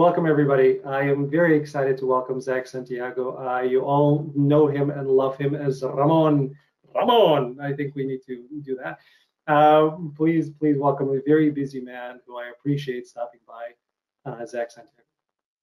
[0.00, 0.82] Welcome, everybody.
[0.82, 3.36] I am very excited to welcome Zak Santiago.
[3.36, 6.56] Uh, you all know him and love him as Ramon.
[6.94, 8.98] Ramon, I think we need to do that.
[9.46, 13.72] Uh, please, please welcome a very busy man who I appreciate stopping by,
[14.24, 15.02] uh, Zak Santiago.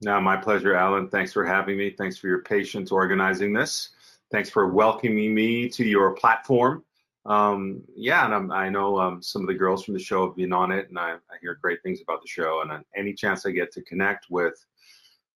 [0.02, 1.09] No, my pleasure, Alan.
[1.09, 1.89] Thanks for having me.
[1.89, 3.89] Thanks for your patience organizing this.
[4.31, 6.84] Thanks for welcoming me to your platform.
[7.27, 10.38] Um, yeah, and I'm, i know um, some of the girls from the show have
[10.38, 12.62] been on it, and I, I hear great things about the show.
[12.62, 14.54] And any chance I get to connect with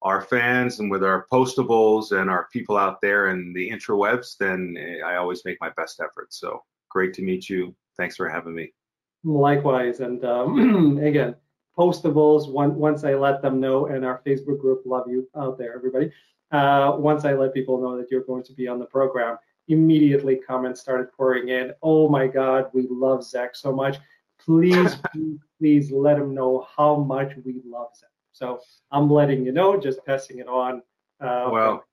[0.02, 4.78] our fans and with our postables and our people out there in the intrawebs, then
[4.80, 6.34] eh, I always make my best effort.
[6.34, 7.76] So great to meet you.
[7.98, 8.74] Thanks for having me.
[9.24, 11.36] Likewise, and um, again,
[11.78, 12.50] postables.
[12.50, 16.10] One, once I let them know, and our Facebook group, love you out there, everybody.
[16.52, 20.36] Uh, once I let people know that you're going to be on the program, immediately
[20.36, 21.74] comments started pouring in.
[21.82, 23.98] Oh my God, we love Zak so much.
[24.40, 28.10] Please, please, please let him know how much we love Zak.
[28.32, 28.60] So
[28.92, 30.82] I'm letting you know, just passing it on.
[31.20, 31.84] Uh, well,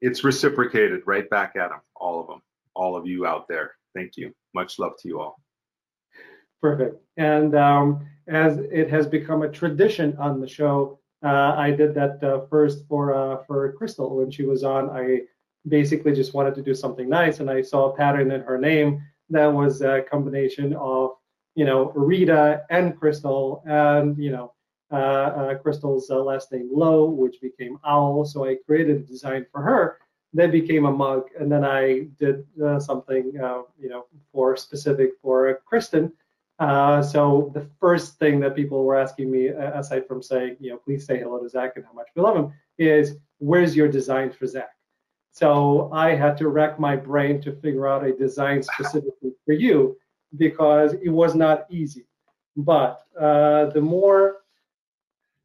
[0.00, 2.42] it's reciprocated right back at them, all of them,
[2.74, 3.72] all of you out there.
[3.94, 4.34] Thank you.
[4.54, 5.40] Much love to you all.
[6.60, 7.02] Perfect.
[7.16, 12.22] And um, as it has become a tradition on the show, uh, I did that
[12.22, 14.90] uh, first for uh, for Crystal when she was on.
[14.90, 15.20] I
[15.68, 19.02] basically just wanted to do something nice, and I saw a pattern in her name
[19.30, 21.12] that was a combination of
[21.54, 24.52] you know Rita and Crystal, and you know
[24.90, 28.24] uh, uh, Crystal's uh, last name Lowe, which became Owl.
[28.24, 29.98] So I created a design for her
[30.34, 32.46] that became a mug, and then I did
[32.78, 36.12] something you know for specific for Kristin.
[36.58, 40.76] Uh, so the first thing that people were asking me, aside from saying, you know,
[40.76, 44.30] please say hello to Zak and how much we love him, is where's your design
[44.30, 44.70] for Zach?
[45.32, 49.96] So I had to rack my brain to figure out a design specifically for you
[50.36, 52.06] because it was not easy.
[52.56, 54.42] But uh, the more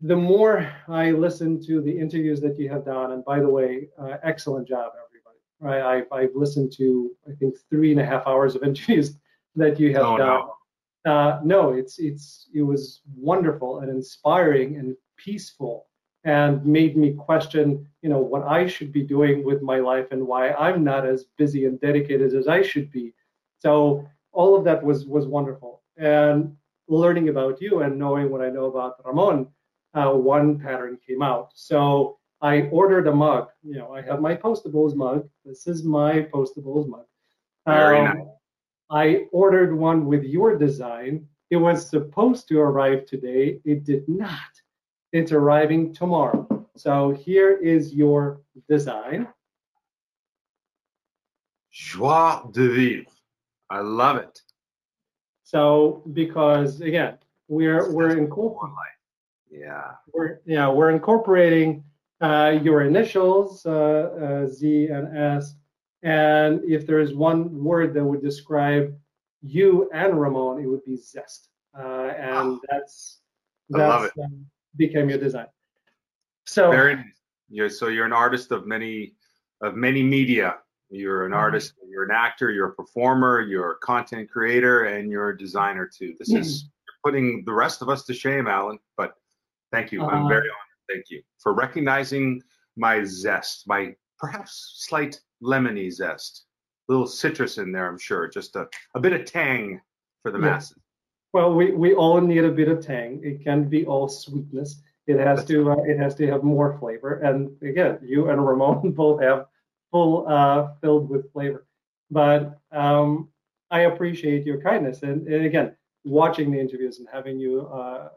[0.01, 3.87] the more I listened to the interviews that you have done, and by the way,
[3.97, 5.39] uh, excellent job, everybody.
[5.59, 9.17] Right, I've, I've listened to I think three and a half hours of interviews
[9.55, 10.27] that you have oh, done.
[10.27, 11.11] No.
[11.11, 15.87] Uh, no, it's it's it was wonderful and inspiring and peaceful
[16.27, 20.27] and made me question, you know, what I should be doing with my life and
[20.27, 23.13] why I'm not as busy and dedicated as I should be.
[23.59, 25.81] So all of that was was wonderful.
[25.95, 26.53] And
[26.89, 29.47] learning about you and knowing what I know about Ramon,
[29.93, 31.51] uh, one pattern came out.
[31.55, 33.47] So I ordered a mug.
[33.63, 35.29] You know, I have my postables mug.
[35.45, 37.05] This is my postables mug.
[37.65, 38.27] Very um, nice.
[38.89, 41.25] I ordered one with your design.
[41.51, 43.61] It was supposed to arrive today.
[43.63, 44.56] It did not.
[45.13, 46.67] It's arriving tomorrow.
[46.75, 49.27] So here is your design.
[51.71, 53.05] Joie de vivre.
[53.69, 54.41] I love it.
[55.43, 57.17] So because again,
[57.47, 58.73] we're we're incorporating.
[59.49, 59.91] Yeah.
[60.13, 61.83] We're yeah we're incorporating
[62.21, 65.55] uh, your initials uh, uh, Z and S,
[66.03, 68.97] and if there is one word that would describe
[69.41, 73.19] you and Ramon, it would be zest, uh, and oh, that's
[73.69, 73.83] that's.
[73.83, 74.11] I love it.
[74.23, 74.45] Um,
[74.77, 75.47] became your design.
[76.45, 77.03] So very
[77.49, 79.13] you're, so you're an artist of many
[79.61, 80.57] of many media.
[80.89, 81.39] You're an mm-hmm.
[81.39, 85.89] artist, you're an actor, you're a performer, you're a content creator, and you're a designer
[85.93, 86.15] too.
[86.17, 86.41] This mm-hmm.
[86.41, 86.69] is
[87.03, 88.79] putting the rest of us to shame, Alan.
[88.95, 89.13] But
[89.71, 90.03] thank you.
[90.03, 90.53] Uh, I'm very honored.
[90.89, 92.41] Thank you for recognizing
[92.77, 96.45] my zest, my perhaps slight lemony zest.
[96.87, 98.29] A little citrus in there, I'm sure.
[98.29, 99.81] Just a, a bit of tang
[100.21, 100.45] for the yeah.
[100.45, 100.77] masses.
[101.33, 103.21] Well, we, we all need a bit of tang.
[103.23, 104.81] It can't be all sweetness.
[105.07, 107.15] It has to uh, it has to have more flavor.
[107.15, 109.47] And again, you and Ramon both have
[109.91, 111.65] full uh, filled with flavor.
[112.11, 113.29] But um,
[113.71, 115.03] I appreciate your kindness.
[115.03, 118.09] And, and, again, watching the interviews and having you uh,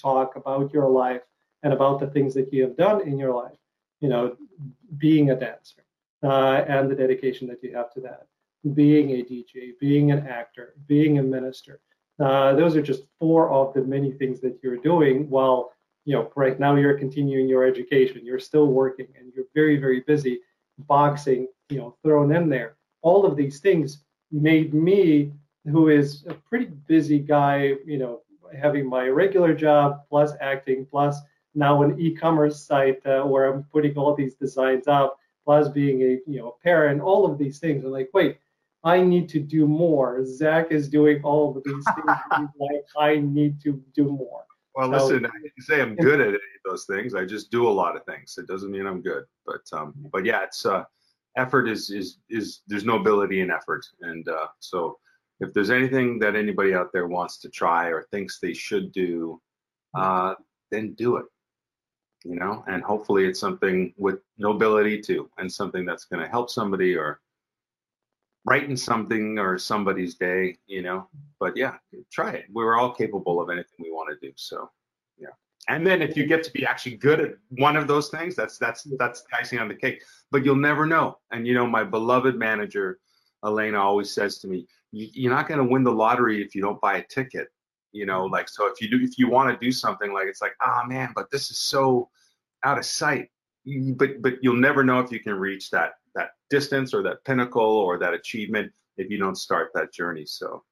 [0.00, 1.22] talk about your life
[1.62, 3.58] and about the things that you have done in your life.
[4.00, 4.36] You know,
[4.98, 5.84] being a dancer
[6.24, 8.26] uh, and the dedication that you have to that,
[8.74, 11.80] being a DJ, being an actor, being a minister
[12.20, 15.72] uh, those are just four of the many things that you're doing while
[16.04, 18.24] you know right now you're continuing your education.
[18.24, 20.40] You're still working and you're very very busy
[20.78, 22.76] boxing you know thrown in there.
[23.02, 25.32] All of these things made me
[25.70, 28.20] who is a pretty busy guy you know
[28.58, 31.20] having my regular job plus acting plus
[31.54, 36.18] now an e-commerce site uh, where i'm putting all these designs up plus being a
[36.30, 37.84] you know parent all of these things.
[37.84, 38.38] I'm like wait
[38.84, 40.24] I need to do more.
[40.24, 42.48] Zak is doing all of these things.
[42.58, 44.44] like, I need to do more.
[44.74, 47.14] Well, so, listen, I didn't say I'm good at any of those things.
[47.14, 48.36] I just do a lot of things.
[48.38, 49.24] It doesn't mean I'm good.
[49.46, 50.84] But um, but yeah, it's uh,
[51.36, 54.98] effort is is is there's no ability in effort, and uh, so
[55.40, 59.40] if there's anything that anybody out there wants to try or thinks they should do,
[59.94, 60.34] uh,
[60.70, 61.26] then do it.
[62.24, 66.48] you know, and hopefully it's something with nobility too, and something that's going to help
[66.48, 67.20] somebody or
[68.44, 71.08] brighten something or somebody's day, you know.
[71.38, 71.74] But yeah,
[72.10, 72.44] try it.
[72.52, 74.32] We're all capable of anything we want to do.
[74.36, 74.70] So
[75.18, 75.28] yeah.
[75.68, 78.58] And then if you get to be actually good at one of those things, that's
[78.58, 80.02] that's that's the icing on the cake.
[80.30, 81.18] But you'll never know.
[81.30, 82.98] And you know, my beloved manager,
[83.44, 86.80] Elena, always says to me, "You're not going to win the lottery if you don't
[86.80, 87.48] buy a ticket."
[87.92, 90.42] You know, like so if you do if you want to do something like it's
[90.42, 92.08] like, oh man, but this is so
[92.64, 93.28] out of sight.
[93.96, 97.62] But but you'll never know if you can reach that that distance or that pinnacle
[97.62, 100.26] or that achievement if you don't start that journey.
[100.26, 100.62] So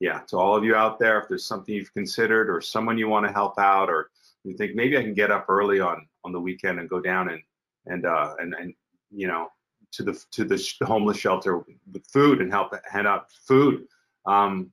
[0.00, 3.08] yeah, to all of you out there, if there's something you've considered or someone you
[3.08, 4.10] want to help out or
[4.44, 7.30] you think maybe I can get up early on on the weekend and go down
[7.30, 7.42] and
[7.86, 8.74] and uh and and
[9.10, 9.48] you know
[9.92, 13.86] to the to the homeless shelter with food and help hand out food.
[14.26, 14.72] Um,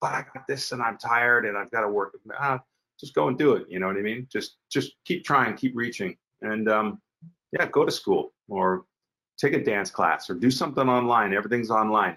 [0.00, 2.16] but I got this and I'm tired and I've got to work.
[2.38, 2.60] Ah,
[2.98, 3.66] just go and do it.
[3.68, 4.26] You know what I mean?
[4.30, 7.00] Just just keep trying, keep reaching, and um,
[7.52, 8.84] yeah, go to school or
[9.38, 11.32] take a dance class or do something online.
[11.32, 12.16] Everything's online.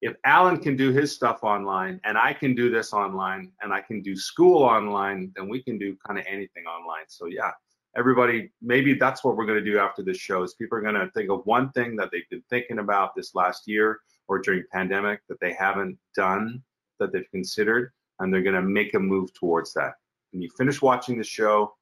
[0.00, 3.80] If Alan can do his stuff online and I can do this online and I
[3.80, 7.04] can do school online, then we can do kind of anything online.
[7.08, 7.50] So yeah,
[7.96, 10.94] everybody, maybe that's what we're going to do after this show is people are going
[10.94, 14.62] to think of one thing that they've been thinking about this last year or during
[14.72, 16.62] pandemic that they haven't done,
[17.00, 17.90] that they've considered,
[18.20, 19.94] and they're going to make a move towards that.
[20.32, 21.74] When you finish watching the show,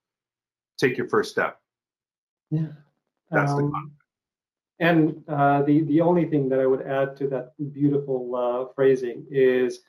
[0.78, 1.60] take your first step.
[2.50, 2.68] Yeah.
[3.30, 3.90] That's um, the
[4.78, 9.26] and uh, the the only thing that I would add to that beautiful uh, phrasing
[9.30, 9.80] is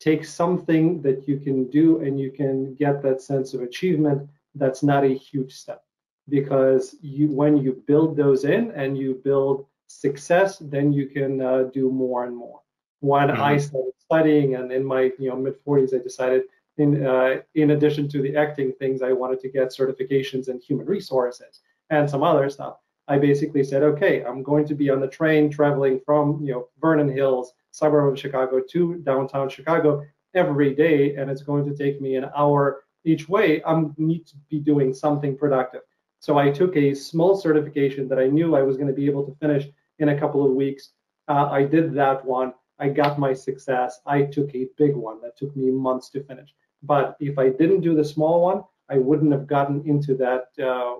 [0.00, 4.28] take something that you can do and you can get that sense of achievement.
[4.54, 5.82] That's not a huge step
[6.28, 11.64] because you when you build those in and you build success, then you can uh,
[11.72, 12.60] do more and more.
[13.00, 13.40] When mm-hmm.
[13.40, 16.42] I started studying and in my you know mid 40s, I decided
[16.78, 20.86] in uh, in addition to the acting things, I wanted to get certifications in human
[20.86, 21.60] resources
[21.90, 22.78] and some other stuff.
[23.08, 26.68] I basically said, okay, I'm going to be on the train traveling from you know
[26.80, 32.00] Vernon Hills, suburb of Chicago, to downtown Chicago every day, and it's going to take
[32.00, 33.62] me an hour each way.
[33.64, 35.80] I need to be doing something productive.
[36.20, 39.24] So I took a small certification that I knew I was going to be able
[39.24, 39.66] to finish
[39.98, 40.90] in a couple of weeks.
[41.28, 42.52] Uh, I did that one.
[42.78, 44.00] I got my success.
[44.06, 46.54] I took a big one that took me months to finish.
[46.82, 50.96] But if I didn't do the small one, I wouldn't have gotten into that uh,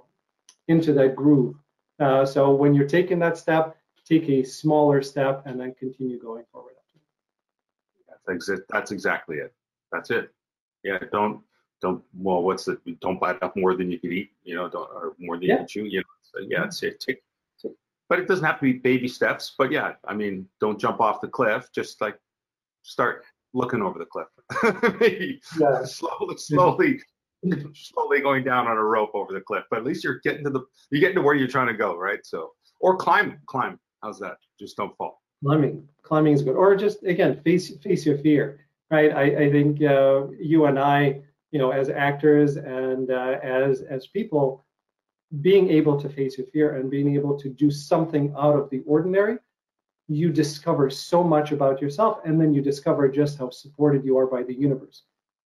[0.66, 1.56] into that groove.
[1.99, 6.45] Uh, so when you're taking that step, take a smaller step and then continue going
[6.53, 6.75] forward.
[8.29, 9.55] That's, that's exactly it.
[9.91, 10.31] That's it.
[10.85, 11.41] Yeah, don't
[11.81, 12.79] don't well, what's it?
[13.00, 14.31] don't bite off more than you can eat.
[14.45, 15.53] You know, don't or more than yeah.
[15.53, 15.85] you can chew.
[15.85, 17.00] You know, so yeah, it's it.
[17.00, 17.23] Take,
[18.09, 19.55] but it doesn't have to be baby steps.
[19.56, 21.69] But yeah, I mean, don't jump off the cliff.
[21.75, 22.19] Just like
[22.83, 23.25] start
[23.55, 24.29] looking over the cliff.
[25.00, 25.85] Maybe yeah.
[25.85, 27.00] slowly, slowly,
[27.75, 29.64] slowly going down on a rope over the cliff.
[29.70, 31.96] But at least you're getting to the you're getting to where you're trying to go,
[31.96, 32.20] right?
[32.25, 33.79] So or climb, climb.
[34.02, 34.37] How's that?
[34.58, 35.23] Just don't fall.
[35.44, 36.56] Climbing, climbing is good.
[36.56, 39.12] Or just again, face face your fear, right?
[39.12, 41.20] I, I think uh, you and I,
[41.52, 44.64] you know, as actors and uh, as as people,
[45.40, 48.82] being able to face your fear and being able to do something out of the
[48.87, 49.38] ordinary
[50.08, 54.26] you discover so much about yourself and then you discover just how supported you are
[54.26, 55.02] by the universe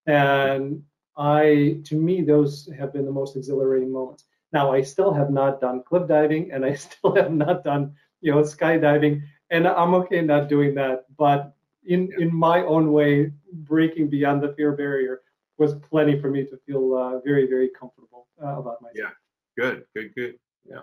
[0.06, 0.82] and
[1.16, 4.24] i to me those have been the most exhilarating moments.
[4.52, 8.32] Now i still have not done cliff diving and i still have not done you
[8.32, 11.54] know skydiving and i'm okay not doing that but
[11.84, 15.22] in in my own way breaking beyond the fear barrier
[15.58, 19.12] was plenty for me to feel uh, very very comfortable uh, about myself.
[19.58, 19.62] Yeah.
[19.62, 20.38] Good good good.
[20.64, 20.82] Yeah.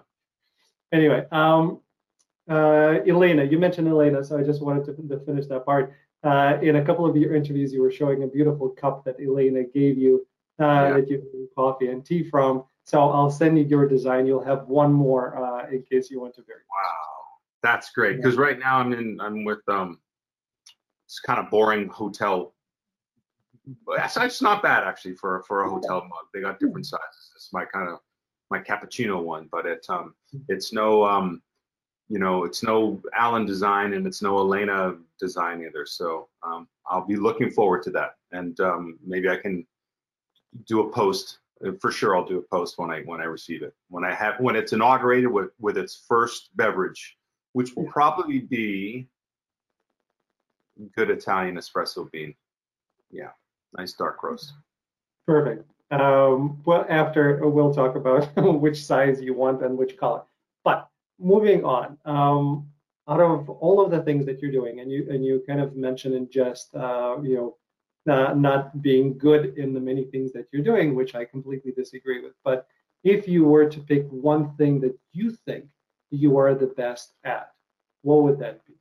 [0.91, 1.81] Anyway um
[2.49, 5.93] uh, Elena, you mentioned Elena, so I just wanted to, to finish that part.
[6.23, 9.63] Uh, in a couple of your interviews, you were showing a beautiful cup that Elena
[9.63, 10.27] gave you
[10.59, 10.93] uh, yeah.
[10.93, 12.63] that you can coffee and tea from.
[12.83, 14.25] So I'll send you your design.
[14.25, 16.59] You'll have one more uh, in case you want to vary.
[16.69, 18.17] Wow, that's great.
[18.17, 18.41] Because yeah.
[18.41, 19.99] right now I'm in, I'm with um,
[21.05, 22.53] it's kind of boring hotel.
[23.89, 26.25] It's, it's not bad actually for for a hotel mug.
[26.33, 27.31] They got different sizes.
[27.35, 27.99] It's my kind of
[28.49, 30.15] my cappuccino one, but it um,
[30.49, 31.41] it's no um,
[32.09, 35.85] you know, it's no Alan design and it's no Elena design either.
[35.85, 39.65] So um, I'll be looking forward to that, and um, maybe I can
[40.65, 41.37] do a post.
[41.65, 43.75] Uh, for sure, I'll do a post when I when I receive it.
[43.89, 47.17] When I have when it's inaugurated with with its first beverage,
[47.53, 49.07] which will probably be
[50.95, 52.33] good Italian espresso bean.
[53.11, 53.31] Yeah,
[53.77, 54.53] nice dark roast.
[55.27, 55.69] Perfect.
[55.91, 60.23] Um, well, after we'll talk about which size you want and which color.
[60.63, 60.88] But
[61.19, 62.67] moving on, um,
[63.07, 65.75] out of all of the things that you're doing, and you and you kind of
[65.75, 67.57] mentioned in just uh, you know
[68.13, 72.21] uh, not being good in the many things that you're doing, which I completely disagree
[72.21, 72.33] with.
[72.43, 72.67] But
[73.03, 75.65] if you were to pick one thing that you think
[76.09, 77.51] you are the best at,
[78.01, 78.73] what would that be?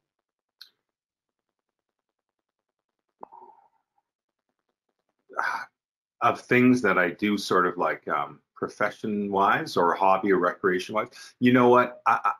[6.20, 10.94] Of things that I do sort of like um, profession wise or hobby or recreation
[10.94, 12.02] wise, you know what?
[12.06, 12.32] I, I,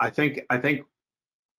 [0.00, 0.86] I think I think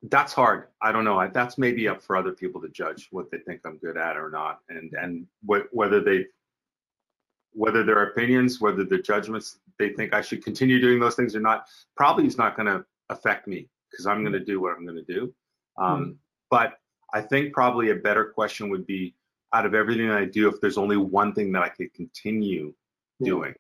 [0.03, 0.67] that's hard.
[0.81, 1.29] I don't know.
[1.33, 4.29] That's maybe up for other people to judge what they think I'm good at or
[4.29, 6.25] not, and and wh- whether they
[7.53, 11.39] whether their opinions, whether their judgments, they think I should continue doing those things or
[11.39, 11.65] not,
[11.97, 15.03] probably is not going to affect me because I'm going to do what I'm going
[15.03, 15.33] to do.
[15.77, 16.15] Um, mm
[16.49, 16.79] But
[17.13, 19.15] I think probably a better question would be,
[19.53, 22.73] out of everything I do, if there's only one thing that I could continue mm
[23.25, 23.53] doing,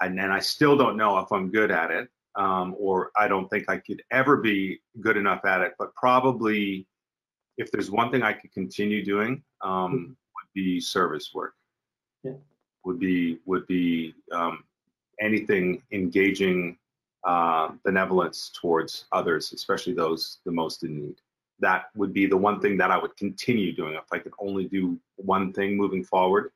[0.00, 3.46] and, and I still don't know if I'm good at it, um, or I don't
[3.50, 5.74] think I could ever be good enough at it.
[5.78, 6.86] But probably,
[7.58, 10.04] if there's one thing I could continue doing, um, mm-hmm.
[10.06, 11.52] would be service work.
[12.22, 12.32] Yeah.
[12.86, 14.64] Would be would be um,
[15.20, 16.78] anything engaging
[17.24, 21.16] uh, benevolence towards others, especially those the most in need.
[21.60, 24.66] That would be the one thing that I would continue doing if I could only
[24.66, 26.52] do one thing moving forward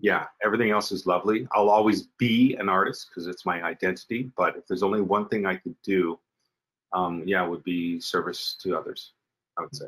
[0.00, 1.46] yeah, everything else is lovely.
[1.52, 4.30] I'll always be an artist because it's my identity.
[4.36, 6.18] But if there's only one thing I could do,
[6.92, 9.12] um, yeah, would be service to others.
[9.58, 9.86] I would say.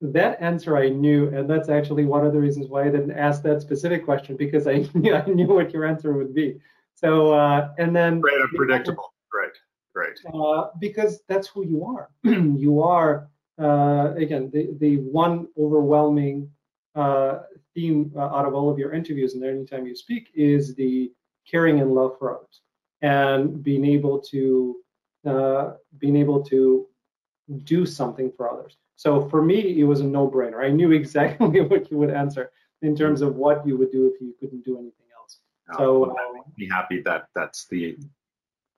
[0.00, 3.42] That answer I knew, and that's actually one of the reasons why I didn't ask
[3.42, 6.60] that specific question because I knew I knew what your answer would be.
[6.94, 9.14] So uh, and then and predictable.
[9.32, 9.52] Right,
[9.94, 10.18] right.
[10.32, 12.10] Uh, because that's who you are.
[12.24, 16.50] you are again the the one overwhelming
[16.94, 17.40] uh,
[17.74, 21.10] theme uh, out of all of your interviews and anytime you speak is the
[21.50, 22.60] caring and love for others
[23.02, 24.76] and being able to
[25.26, 26.86] uh, being able to
[27.64, 28.76] do something for others.
[28.96, 30.64] So for me, it was a no-brainer.
[30.64, 32.50] I knew exactly what you would answer
[32.82, 35.38] in terms of what you would do if you couldn't do anything else.
[35.72, 37.96] Oh, so well, that makes me happy that that's the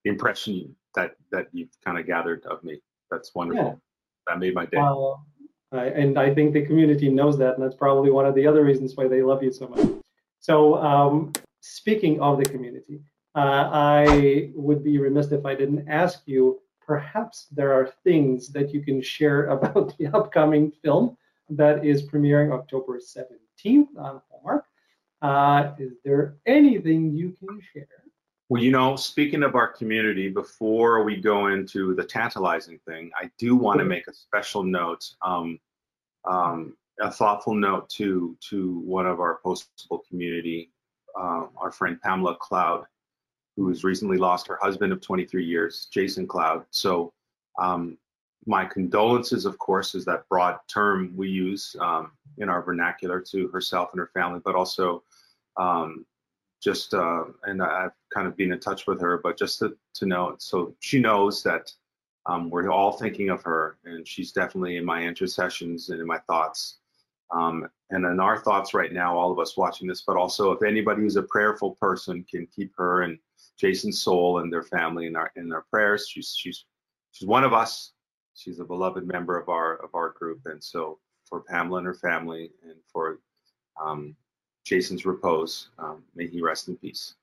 [0.04, 2.80] impression that that you've kind of gathered of me.
[3.11, 3.80] That's wonderful.
[4.26, 4.78] That made my day.
[5.73, 8.64] Uh, and I think the community knows that, and that's probably one of the other
[8.64, 9.88] reasons why they love you so much.
[10.40, 13.00] So, um, speaking of the community,
[13.35, 16.61] uh, I would be remiss if I didn't ask you.
[16.87, 21.16] Perhaps there are things that you can share about the upcoming film
[21.50, 24.64] that is premiering October 17th on Hallmark.
[25.23, 27.88] Uh, is there anything you can share?
[28.49, 33.29] Well, you know, speaking of our community, before we go into the tantalizing thing, I
[33.38, 35.59] do want to make a special note, um,
[36.25, 40.71] um, a thoughtful note to to one of our postable community,
[41.19, 42.85] uh, our friend Pamela Cloud,
[43.57, 46.65] who has recently lost her husband of 23 years, Jason Cloud.
[46.71, 47.12] So,
[47.59, 47.99] um,
[48.47, 53.49] my condolences, of course, is that broad term we use um, in our vernacular to
[53.49, 55.03] herself and her family, but also
[55.57, 56.07] um,
[56.63, 60.07] just uh, and I've kind of been in touch with her, but just to, to
[60.07, 61.71] know so she knows that
[62.27, 66.19] um, we're all thinking of her, and she's definitely in my intercessions and in my
[66.21, 66.79] thoughts.
[67.33, 70.63] Um, and in our thoughts right now, all of us watching this, but also if
[70.63, 73.19] anybody who's a prayerful person can keep her and
[73.59, 76.09] Jason's soul and their family in our in their prayers.
[76.09, 76.65] She's she's
[77.13, 77.93] she's one of us.
[78.35, 81.95] She's a beloved member of our of our group, and so for Pamela and her
[81.95, 83.21] family, and for
[83.83, 84.15] um,
[84.67, 85.69] Jason's repose.
[85.79, 87.15] Um, may he rest in peace.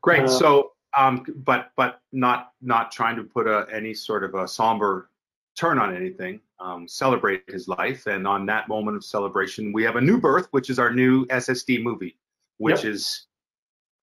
[0.00, 0.22] Great.
[0.22, 4.46] Uh, so, um, but but not not trying to put a, any sort of a
[4.46, 5.10] somber
[5.56, 6.40] turn on anything.
[6.60, 10.46] Um, celebrate his life, and on that moment of celebration, we have a new birth,
[10.52, 12.16] which is our new SSD movie,
[12.58, 12.92] which yep.
[12.92, 13.26] is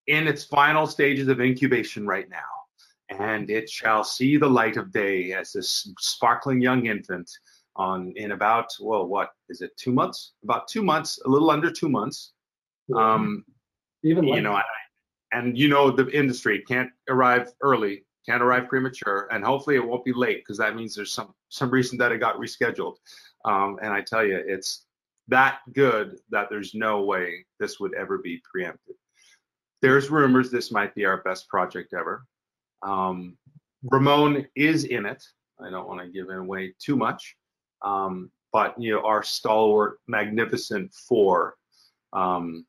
[0.07, 2.37] in its final stages of incubation right now,
[3.09, 7.29] and it shall see the light of day as this sparkling young infant
[7.75, 10.33] on in about well what is it two months?
[10.43, 12.33] About two months a little under two months.
[12.95, 13.43] Um
[14.03, 14.63] even you know I,
[15.31, 20.05] and you know the industry can't arrive early can't arrive premature and hopefully it won't
[20.05, 22.95] be late because that means there's some some reason that it got rescheduled.
[23.43, 24.85] Um and i tell you it's
[25.27, 28.95] that good that there's no way this would ever be preempted.
[29.81, 32.25] There's rumors this might be our best project ever.
[32.83, 33.37] Um
[33.83, 35.23] ramon is in it.
[35.59, 37.35] I don't want to give away too much
[37.81, 41.57] um, but you know, our stalwart, magnificent four,
[42.13, 42.65] um,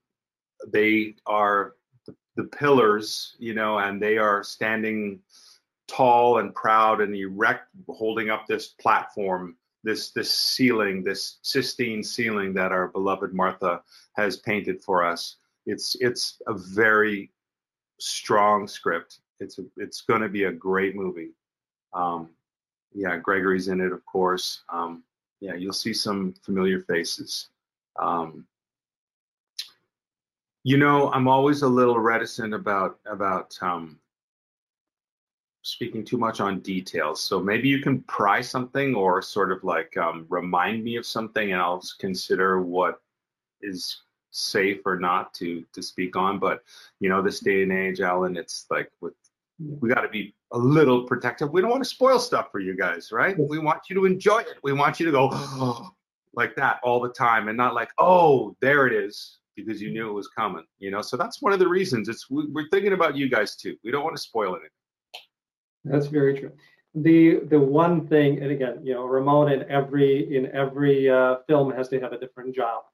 [0.69, 1.75] they are
[2.07, 5.21] the, the pillars, you know, and they are standing
[5.89, 12.53] tall and proud and erect, holding up this platform, this this ceiling, this Sistine ceiling
[12.55, 13.83] that our beloved Martha
[14.17, 15.37] has painted for us.
[15.67, 17.31] It's it's a very
[18.01, 19.21] strong script.
[19.39, 21.31] It's a, it's going to be a great movie.
[21.93, 22.31] Um,
[22.97, 24.63] yeah, Gregory's in it, of course.
[24.71, 25.05] Um,
[25.41, 27.51] yeah, you'll see some familiar faces.
[28.01, 28.47] Um,
[30.65, 34.01] you know, I'm always a little reticent about about um,
[35.61, 37.21] speaking too much on details.
[37.21, 41.53] So maybe you can pry something or sort of like um, remind me of something,
[41.53, 43.03] and I'll consider what
[43.61, 46.39] is safe or not to to speak on.
[46.39, 46.65] But
[46.99, 49.15] you know, this day and age, Alan, it's like with
[49.59, 51.51] we got to be a little protective.
[51.51, 53.37] We don't want to spoil stuff for you guys, right?
[53.39, 54.59] We want you to enjoy it.
[54.63, 55.91] We want you to go oh,
[56.35, 60.09] like that all the time, and not like, oh, there it is, because you knew
[60.09, 60.65] it was coming.
[60.79, 62.09] You know, so that's one of the reasons.
[62.09, 63.77] It's we, we're thinking about you guys too.
[63.83, 64.71] We don't want to spoil anything.
[65.85, 66.53] That's very true.
[66.95, 71.73] The the one thing, and again, you know, Ramon in every in every uh, film
[71.73, 72.85] has to have a different job.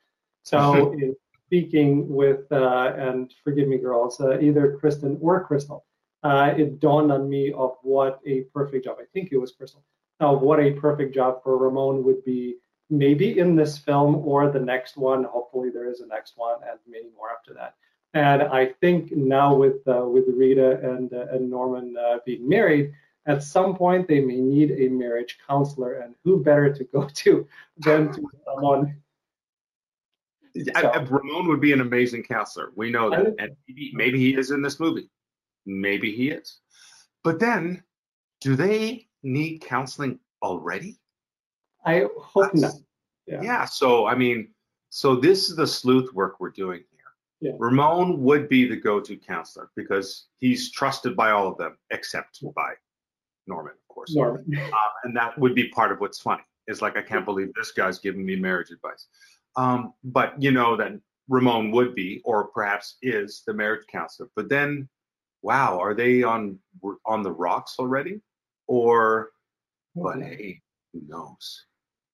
[0.43, 1.15] So in
[1.47, 5.85] speaking with uh, and forgive me, girls, uh, either Kristin or Crystal,
[6.23, 8.99] uh, it dawned on me of what a perfect job.
[9.01, 9.83] I think it was Crystal.
[10.21, 12.57] Of what a perfect job for Ramon would be,
[12.91, 15.25] maybe in this film or the next one.
[15.25, 17.75] Hopefully, there is a next one and many more after that.
[18.15, 22.93] And I think now with uh, with Rita and uh, and Norman uh, being married,
[23.27, 27.49] at some point they may need a marriage counselor, and who better to go to
[27.79, 28.97] than to someone.
[30.55, 32.73] So, Ramon would be an amazing counselor.
[32.77, 35.09] We know that, and maybe, maybe he is in this movie.
[35.67, 36.61] Maybe he is.
[37.25, 37.83] But then,
[38.41, 40.99] do they need counseling already?
[41.85, 42.75] I hope That's, not.
[43.27, 43.43] Yeah.
[43.43, 43.65] yeah.
[43.65, 44.49] So I mean,
[44.91, 46.83] so this is the sleuth work we're doing
[47.43, 47.51] yeah.
[47.59, 52.75] Ramon would be the go-to counselor because he's trusted by all of them except by
[53.49, 54.15] Norman, of course.
[54.15, 54.45] Norman.
[54.57, 56.45] Um, and that would be part of what's funny.
[56.69, 59.09] It's like I can't believe this guy's giving me marriage advice.
[59.57, 60.93] Um, but you know that
[61.29, 64.29] Ramon would be, or perhaps is, the marriage counselor.
[64.37, 64.89] But then,
[65.43, 66.59] wow, are they on
[67.05, 68.21] on the rocks already?
[68.67, 69.31] Or,
[69.95, 70.63] but hey,
[70.93, 71.65] who knows?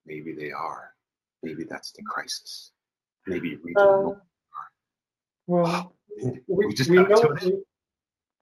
[0.07, 0.93] Maybe they are.
[1.43, 2.73] Maybe that's the crisis.
[3.27, 4.11] Maybe uh,
[5.47, 7.63] well, we, we, we know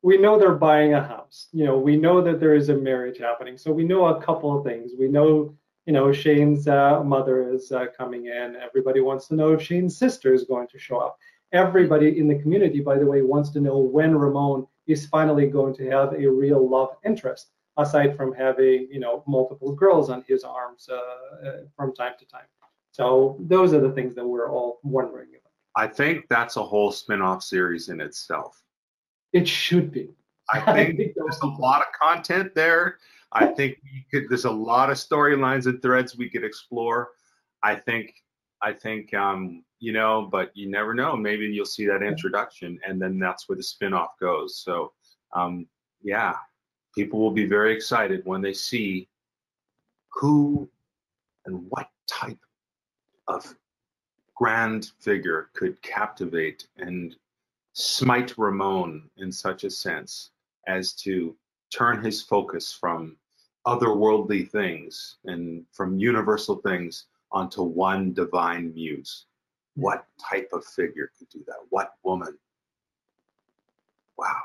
[0.02, 1.48] we know they're buying a house.
[1.52, 3.58] You know, we know that there is a marriage happening.
[3.58, 4.92] So we know a couple of things.
[4.96, 5.52] We know,
[5.84, 8.56] you know, Shane's uh, mother is uh, coming in.
[8.56, 11.18] Everybody wants to know if Shane's sister is going to show up.
[11.52, 15.75] Everybody in the community, by the way, wants to know when Ramon is finally going
[15.75, 20.44] to have a real love interest, aside from having, you know, multiple girls on his
[20.44, 22.46] arms uh, uh from time to time.
[22.92, 25.53] So those are the things that we're all wondering about.
[25.77, 28.62] I think that's a whole spin-off series in itself.
[29.35, 30.09] It should be.
[30.51, 32.96] I think, I think there's a lot of content there.
[33.33, 33.77] I think
[34.11, 37.11] could, there's a lot of storylines and threads we could explore.
[37.62, 38.14] I think
[38.62, 41.16] I think um, you know, but you never know.
[41.16, 44.58] Maybe you'll see that introduction, and then that's where the spin-off goes.
[44.58, 44.92] So
[45.32, 45.66] um,
[46.02, 46.34] yeah,
[46.94, 49.08] people will be very excited when they see
[50.08, 50.68] who
[51.44, 52.38] and what type
[53.28, 53.54] of
[54.34, 57.16] grand figure could captivate and
[57.72, 60.30] smite Ramon in such a sense
[60.66, 61.36] as to
[61.70, 63.16] turn his focus from
[63.66, 69.25] otherworldly things and from universal things onto one divine muse.
[69.76, 71.56] What type of figure could do that?
[71.70, 72.36] What woman?
[74.18, 74.42] Wow.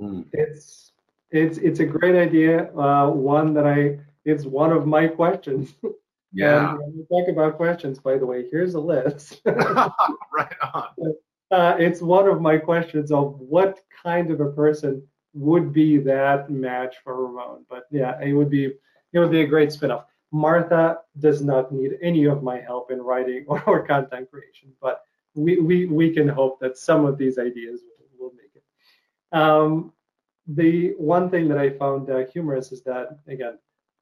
[0.00, 0.26] Mm.
[0.32, 0.92] It's
[1.30, 2.72] it's it's a great idea.
[2.76, 5.74] Uh, one that I it's one of my questions.
[6.32, 6.72] Yeah.
[6.72, 9.40] And when we talk about questions, by the way, here's a list.
[9.46, 11.14] right on.
[11.50, 15.02] Uh, it's one of my questions of what kind of a person
[15.32, 17.64] would be that match for Ramon.
[17.70, 18.66] But yeah, it would be
[19.12, 20.04] it would be a great spinoff.
[20.32, 25.02] Martha does not need any of my help in writing or, or content creation, but
[25.34, 27.82] we, we, we can hope that some of these ideas
[28.18, 29.36] will, will make it.
[29.36, 29.92] Um,
[30.46, 33.58] the one thing that I found uh, humorous is that, again,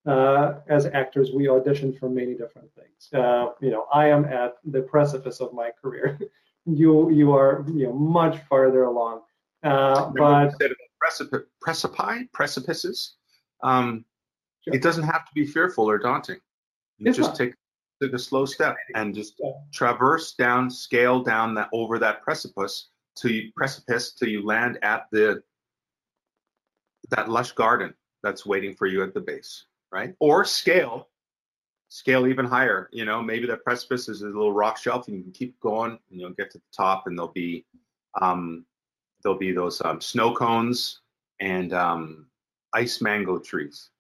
[0.07, 3.09] uh, as actors, we audition for many different things.
[3.13, 6.19] Uh, you know, I am at the precipice of my career.
[6.67, 9.23] you you are you know much farther along.
[9.63, 10.53] Uh, but
[10.99, 13.15] precipice, precipice, precipices.
[13.63, 14.05] Um,
[14.65, 14.75] sure.
[14.75, 16.41] It doesn't have to be fearful or daunting.
[16.99, 17.37] You it's just not.
[17.37, 17.55] take
[18.03, 19.51] take a slow step and just yeah.
[19.73, 25.07] traverse down, scale down that over that precipice to you precipice till you land at
[25.13, 25.43] the
[27.11, 30.13] that lush garden that's waiting for you at the base right?
[30.19, 31.09] Or scale,
[31.89, 32.91] scale even higher.
[32.93, 35.93] You know, maybe the precipice is a little rock shelf, and you can keep going,
[36.11, 37.65] and you'll get to the top, and there'll be
[38.21, 38.67] um,
[39.23, 41.01] there'll be those um, snow cones
[41.41, 42.27] and um,
[42.75, 43.91] ice mango trees.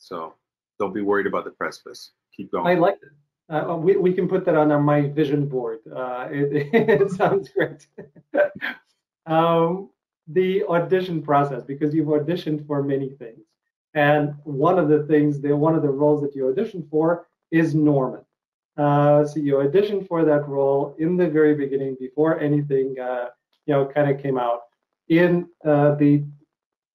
[0.00, 0.34] So
[0.78, 2.10] don't be worried about the precipice.
[2.36, 2.66] Keep going.
[2.66, 3.10] I like it.
[3.54, 5.80] Uh, we, we can put that on my vision board.
[5.94, 7.86] Uh, it, it sounds great.
[9.26, 9.90] um,
[10.28, 13.44] the audition process, because you've auditioned for many things.
[13.94, 17.74] And one of the things, the one of the roles that you audition for is
[17.74, 18.24] Norman.
[18.76, 23.26] Uh, so you auditioned for that role in the very beginning, before anything, uh,
[23.66, 24.60] you know, kind of came out.
[25.08, 26.24] In uh, the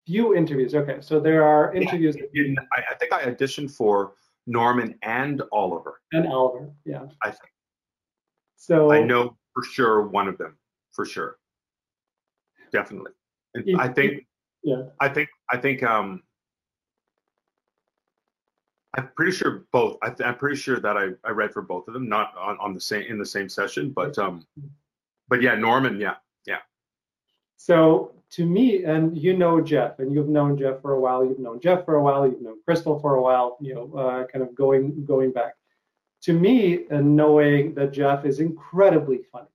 [0.06, 2.15] few interviews, okay, so there are interviews.
[2.15, 4.13] Yeah, in, I, I think I auditioned for
[4.48, 6.02] Norman and Oliver.
[6.12, 7.06] And Oliver, yeah.
[7.24, 7.52] I think.
[8.58, 10.58] So I know for sure one of them,
[10.91, 11.38] for sure,
[12.72, 13.12] definitely.
[13.54, 14.26] And I think.
[14.63, 14.84] Yeah.
[15.00, 15.30] I think.
[15.52, 15.84] I think.
[15.84, 16.24] Um.
[18.98, 19.98] I'm pretty sure both.
[20.02, 22.74] I am pretty sure that I, I read for both of them, not on, on
[22.74, 24.48] the same in the same session, but um,
[25.28, 26.15] but yeah, Norman, yeah,
[26.48, 26.60] yeah.
[27.58, 31.26] So to me, and you know Geoff, and you've known Geoff for a while.
[31.26, 32.28] You've known Geoff for a while.
[32.28, 33.58] You've known Crystal for a while.
[33.62, 35.54] You know, uh, kind of going going back.
[36.24, 39.48] To me, and knowing that Geoff is incredibly funny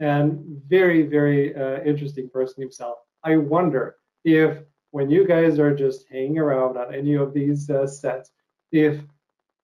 [0.00, 4.58] and very very uh, interesting person himself, I wonder if
[4.90, 8.30] when you guys are just hanging around on any of these uh, sets
[8.72, 9.00] if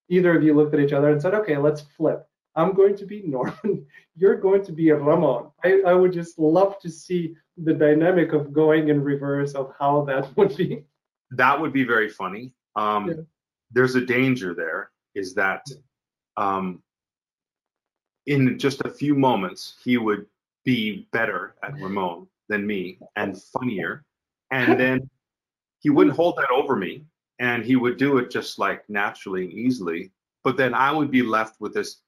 [0.09, 2.27] either of you looked at each other and said, okay, let's flip.
[2.55, 3.87] I'm going to be Norman.
[4.15, 5.51] You're going to be Ramon.
[5.65, 10.05] I, I would just love to see the dynamic of going in reverse of how
[10.05, 10.85] that would be.
[11.31, 12.53] That would be very funny.
[12.77, 13.15] Um, yeah.
[13.71, 15.65] There's a danger there, is that
[16.37, 16.83] um,
[18.27, 20.27] in just a few moments, he would
[20.65, 24.05] be better at Ramon than me and funnier.
[24.51, 25.09] And then
[25.81, 27.05] he wouldn't hold that over me
[27.39, 30.11] and he would do it just like naturally and easily
[30.45, 31.99] but then i would be left with this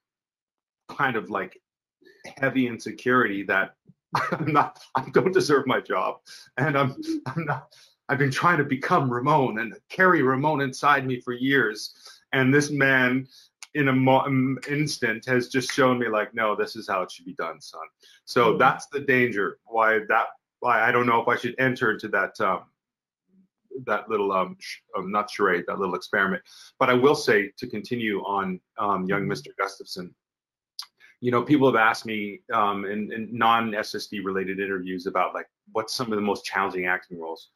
[0.88, 1.60] kind of like
[2.38, 3.74] heavy insecurity that
[4.32, 6.16] i'm not i don't deserve my job
[6.56, 6.94] and i'm
[7.26, 7.72] i'm not
[8.08, 11.94] i've been trying to become ramon and carry ramon inside me for years
[12.32, 13.26] and this man
[13.74, 17.24] in a mo- instant has just shown me like no this is how it should
[17.24, 17.80] be done son
[18.24, 18.58] so mm-hmm.
[18.58, 20.26] that's the danger why that
[20.60, 22.64] why i don't know if i should enter into that um,
[23.86, 26.42] that little um, sh- um, not charade, that little experiment.
[26.78, 29.48] But I will say to continue on um, young Mr.
[29.58, 30.14] Gustafson.
[31.20, 35.94] You know, people have asked me um, in, in non-SSD related interviews about like what's
[35.94, 37.50] some of the most challenging acting roles.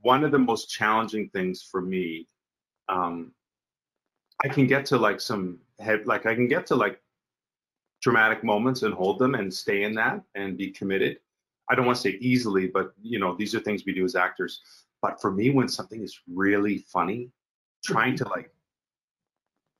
[0.00, 2.28] One of the most challenging things for me,
[2.88, 3.32] um,
[4.44, 7.00] I can get to like some head, like I can get to like
[8.02, 11.18] dramatic moments and hold them and stay in that and be committed.
[11.70, 14.16] I don't want to say easily, but you know, these are things we do as
[14.16, 14.60] actors.
[15.00, 17.30] But for me, when something is really funny,
[17.84, 18.50] trying to like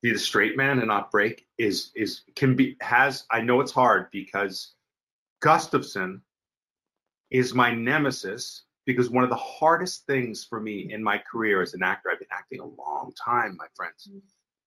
[0.03, 3.73] be the straight man and not break is is can be has I know it's
[3.73, 4.73] hard because
[5.41, 6.23] Gustafson
[7.31, 11.75] is my nemesis because one of the hardest things for me in my career as
[11.75, 14.19] an actor, I've been acting a long time, my friends, mm-hmm.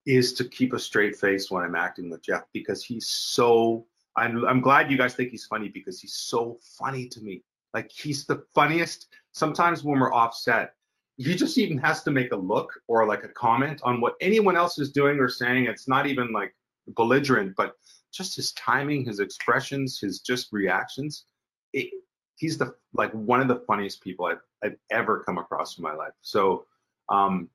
[0.06, 4.46] is to keep a straight face when I'm acting with Geoff because he's so I'm,
[4.46, 7.44] I'm glad you guys think he's funny because he's so funny to me.
[7.74, 9.08] Like he's the funniest.
[9.34, 10.76] Sometimes when we're offset,
[11.18, 14.58] he just even has to make a look or like a comment on what anyone
[14.58, 15.66] else is doing or saying.
[15.66, 16.54] It's not even like
[16.90, 17.74] belligerent, but
[18.14, 21.26] just his timing, his expressions, his just reactions.
[21.74, 21.92] It,
[22.36, 25.94] he's the like one of the funniest people I've, I've ever come across in my
[25.94, 26.14] life.
[26.22, 26.66] So,
[27.10, 27.50] um,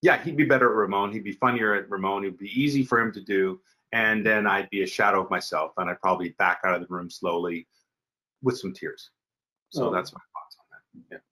[0.00, 1.12] yeah, he'd be better at Ramon.
[1.12, 2.24] He'd be funnier at Ramon.
[2.24, 3.60] It'd be easy for him to do.
[3.92, 6.86] And then I'd be a shadow of myself, and I'd probably back out of the
[6.88, 7.68] room slowly
[8.42, 9.10] with some tears.
[9.70, 9.92] So oh.
[9.92, 11.16] that's my thoughts on that.
[11.16, 11.31] Yeah.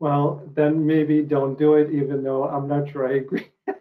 [0.00, 3.48] Well, then maybe don't do it, even though I'm not sure I agree.
[3.68, 3.74] I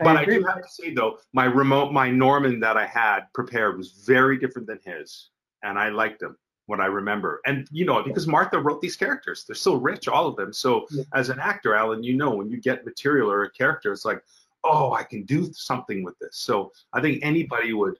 [0.00, 0.36] but agree.
[0.36, 3.92] I do have to say though, my remote, my Norman that I had prepared was
[3.92, 5.30] very different than his,
[5.62, 6.36] and I liked him.
[6.66, 10.26] What I remember, and you know, because Martha wrote these characters, they're so rich, all
[10.26, 10.52] of them.
[10.52, 11.04] So yeah.
[11.14, 14.22] as an actor, Alan, you know, when you get material or a character, it's like,
[14.64, 16.36] oh, I can do something with this.
[16.36, 17.96] So I think anybody would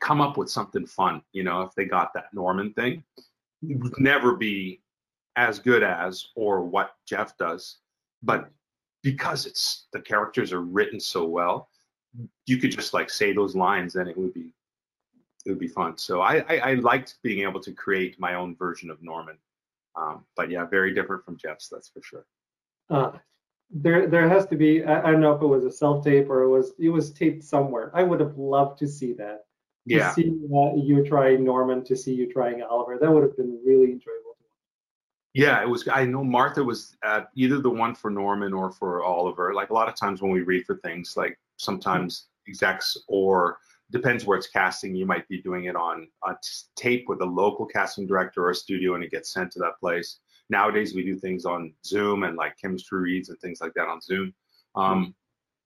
[0.00, 3.02] come up with something fun, you know, if they got that Norman thing
[3.62, 4.80] It would never be
[5.36, 7.78] as good as or what Geoff does,
[8.22, 8.50] but
[9.02, 11.68] because it's the characters are written so well,
[12.46, 14.52] you could just like say those lines and it would be
[15.44, 15.96] it would be fun.
[15.96, 19.38] So I, I, I liked being able to create my own version of Norman.
[19.94, 22.26] Um, but yeah, very different from Geoff's, that's for sure.
[22.90, 23.12] Uh,
[23.70, 26.30] there there has to be I, I, don't know if it was a self tape
[26.30, 27.90] or it was it was taped somewhere.
[27.94, 29.46] I would have loved to see that
[29.86, 30.08] yeah.
[30.08, 32.98] to see uh, you trying Norman, to see you trying Oliver.
[33.00, 34.25] That would have been really enjoyable.
[35.36, 35.86] Yeah, it was.
[35.92, 39.52] I know Martha was at either the one for Norman or for Oliver.
[39.52, 43.58] Like a lot of times when we read for things, like sometimes execs or
[43.90, 44.94] depends where it's casting.
[44.94, 46.34] You might be doing it on a
[46.74, 49.78] tape with a local casting director or a studio, and it gets sent to that
[49.78, 50.20] place.
[50.48, 54.00] Nowadays, we do things on Zoom and like chemistry reads and things like that on
[54.00, 54.32] Zoom.
[54.74, 55.14] Um,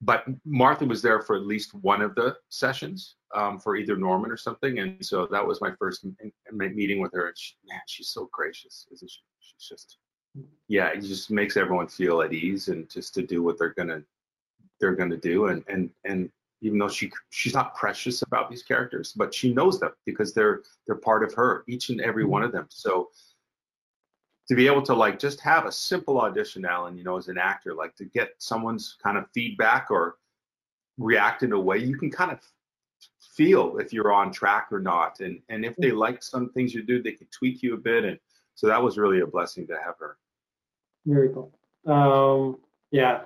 [0.03, 4.31] but Martha was there for at least one of the sessions um, for either Norman
[4.31, 6.07] or something, and so that was my first
[6.53, 7.29] meeting with her.
[7.29, 9.21] And she, man, she's so gracious, isn't she?
[9.41, 9.99] She's just
[10.69, 14.03] yeah, it just makes everyone feel at ease and just to do what they're gonna
[14.81, 16.31] they're gonna do and and and
[16.63, 20.63] even though she she's not precious about these characters, but she knows them because they're
[20.87, 22.67] they're part of her, each and every one of them.
[22.69, 23.11] So
[24.49, 27.39] to be able to like just have a simple audition, Alan, you know, as an
[27.39, 30.17] actor, like to get someone's kind of feedback or
[30.99, 32.41] react in a way you can kind of
[33.41, 35.21] feel if you're on track or not.
[35.21, 38.05] And and if they like some things you do, they could tweak you a bit.
[38.05, 38.19] And
[38.55, 40.19] so that was really a blessing to have her.
[41.07, 41.51] Very cool.
[41.87, 42.59] Um,
[42.91, 43.23] yeah.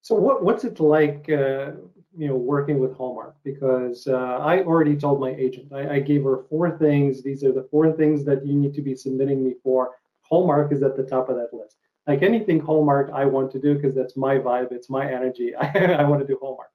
[0.00, 1.30] So what what's it like?
[1.30, 1.72] Uh,
[2.14, 5.72] you know, working with Hallmark because uh, I already told my agent.
[5.72, 7.22] I, I gave her four things.
[7.22, 9.92] These are the four things that you need to be submitting me for.
[10.22, 11.76] Hallmark is at the top of that list.
[12.06, 14.72] Like anything Hallmark, I want to do because that's my vibe.
[14.72, 15.54] It's my energy.
[15.64, 15.68] I,
[16.00, 16.71] I want to do Hallmark.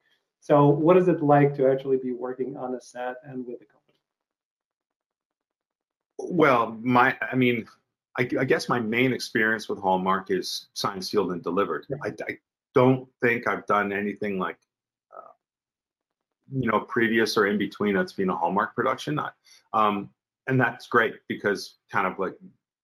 [0.47, 3.65] So, what is it like to actually be working on a set and with a
[3.65, 3.97] company?
[6.19, 7.67] Well, my, I mean,
[8.17, 11.85] I, I guess my main experience with Hallmark is signed, sealed, and delivered.
[11.89, 11.97] Yeah.
[12.01, 12.37] I, I,
[12.73, 14.57] don't think I've done anything like,
[15.13, 15.31] uh,
[16.53, 19.19] you know, previous or in between that's been a Hallmark production.
[19.73, 20.11] Um,
[20.47, 22.35] and that's great because kind of like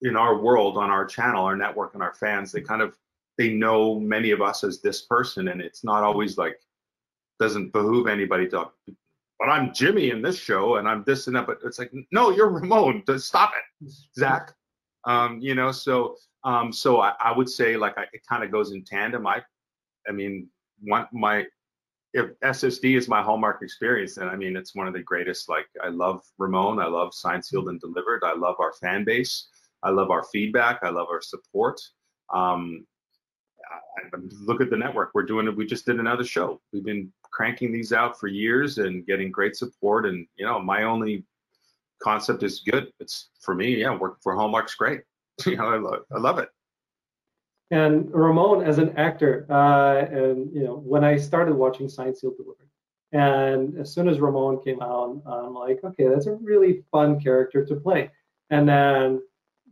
[0.02, 2.98] in our world, on our channel, our network, and our fans, they kind of
[3.38, 6.60] they know many of us as this person, and it's not always like
[7.44, 8.70] doesn't behoove anybody to
[9.44, 11.46] but I'm Jimmy in this show and I'm this and that.
[11.46, 13.04] But it's like, no, you're Ramon.
[13.18, 14.54] Stop it, Zak.
[15.04, 18.52] Um, you know, so um, so I, I would say like I, it kind of
[18.52, 19.28] goes in tandem.
[19.28, 19.42] I,
[20.08, 20.48] I mean,
[20.82, 21.46] one my
[22.14, 25.50] if SSD is my hallmark experience, then I mean it's one of the greatest.
[25.50, 26.80] Like I love Ramon.
[26.80, 28.24] I love Signed, Sealed, and Delivered.
[28.24, 29.50] I love our fan base.
[29.84, 30.80] I love our feedback.
[30.84, 31.82] I love our support.
[32.34, 32.86] Um,
[33.74, 35.12] I, look at the network.
[35.14, 35.56] We're doing it.
[35.56, 36.62] We just did another show.
[36.72, 40.06] We've been cranking these out for years and getting great support.
[40.06, 41.26] And you know, my only
[42.02, 42.92] concept is good.
[43.00, 45.02] It's for me, yeah, working for Hallmark's great.
[45.46, 46.50] you know, I love, I love it.
[47.72, 52.38] And Ramon, as an actor, uh, and you know, when I started watching Signed Sealed
[52.38, 52.70] Delivered,
[53.14, 57.66] and as soon as Ramon came out, I'm like, okay, that's a really fun character
[57.66, 58.12] to play.
[58.50, 59.22] And then,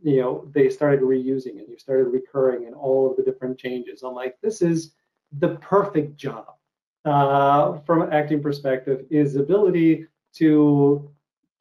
[0.02, 1.68] you know, they started reusing it.
[1.68, 4.02] You started recurring and all of the different changes.
[4.02, 4.94] I'm like, this is
[5.38, 6.46] the perfect job
[7.04, 11.10] uh, from an acting perspective is ability to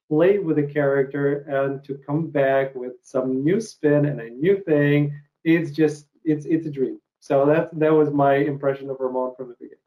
[0.10, 4.62] play with a character and to come back with some new spin and a new
[4.64, 5.14] thing.
[5.44, 7.00] It's just it's it's a dream.
[7.20, 9.78] So that that was my impression of Ramon from the beginning.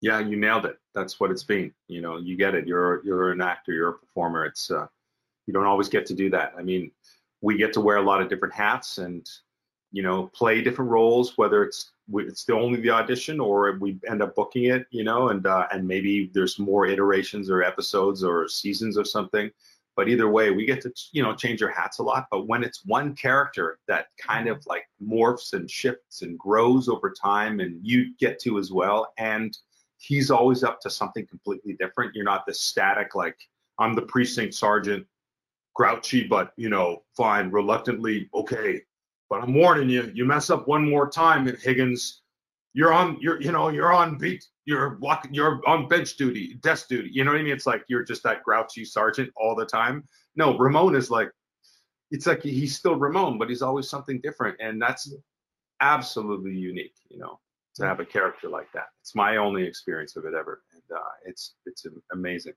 [0.00, 0.78] Yeah, you nailed it.
[0.94, 1.72] That's what it's been.
[1.88, 2.66] You know, you get it.
[2.66, 3.72] You're you're an actor.
[3.72, 4.44] You're a performer.
[4.44, 4.86] It's uh,
[5.46, 6.52] you don't always get to do that.
[6.56, 6.90] I mean,
[7.42, 9.28] we get to wear a lot of different hats and
[9.90, 14.22] you know play different roles, whether it's it's still only the audition or we end
[14.22, 18.48] up booking it you know and uh, and maybe there's more iterations or episodes or
[18.48, 19.50] seasons or something.
[19.94, 22.26] But either way we get to you know change our hats a lot.
[22.30, 27.10] But when it's one character that kind of like morphs and shifts and grows over
[27.10, 29.58] time and you get to as well and
[30.02, 33.36] he's always up to something completely different you're not this static like
[33.78, 35.06] i'm the precinct sergeant
[35.74, 38.80] grouchy but you know fine reluctantly okay.
[39.30, 42.22] But I'm warning you, you mess up one more time, Higgins,
[42.74, 46.88] you're on you're you know you're on beat you're walking you're on bench duty desk
[46.88, 47.52] duty you know what i mean?
[47.52, 50.04] It's like you're just that grouchy sergeant all the time.
[50.36, 51.30] No ramon is like
[52.10, 55.12] it's like he's still ramon but he's always something different and that's
[55.80, 57.38] absolutely unique you know
[57.74, 58.88] to have a character like that.
[59.00, 62.54] It's my only experience of it ever and uh, it's it's amazing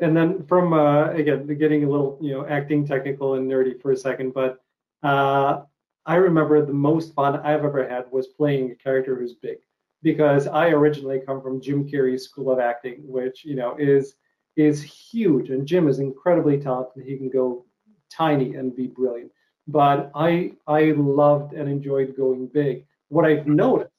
[0.00, 3.92] and then from uh, again getting a little you know acting technical and nerdy for
[3.92, 4.58] a second but
[5.02, 5.62] uh,
[6.06, 9.58] I remember the most fun I've ever had was playing a character who's big
[10.02, 14.14] because I originally come from Jim Carrey's School of Acting, which you know is
[14.56, 17.04] is huge, and Jim is incredibly talented.
[17.04, 17.66] He can go
[18.10, 19.32] tiny and be brilliant.
[19.66, 22.86] But I I loved and enjoyed going big.
[23.08, 23.90] What I've noticed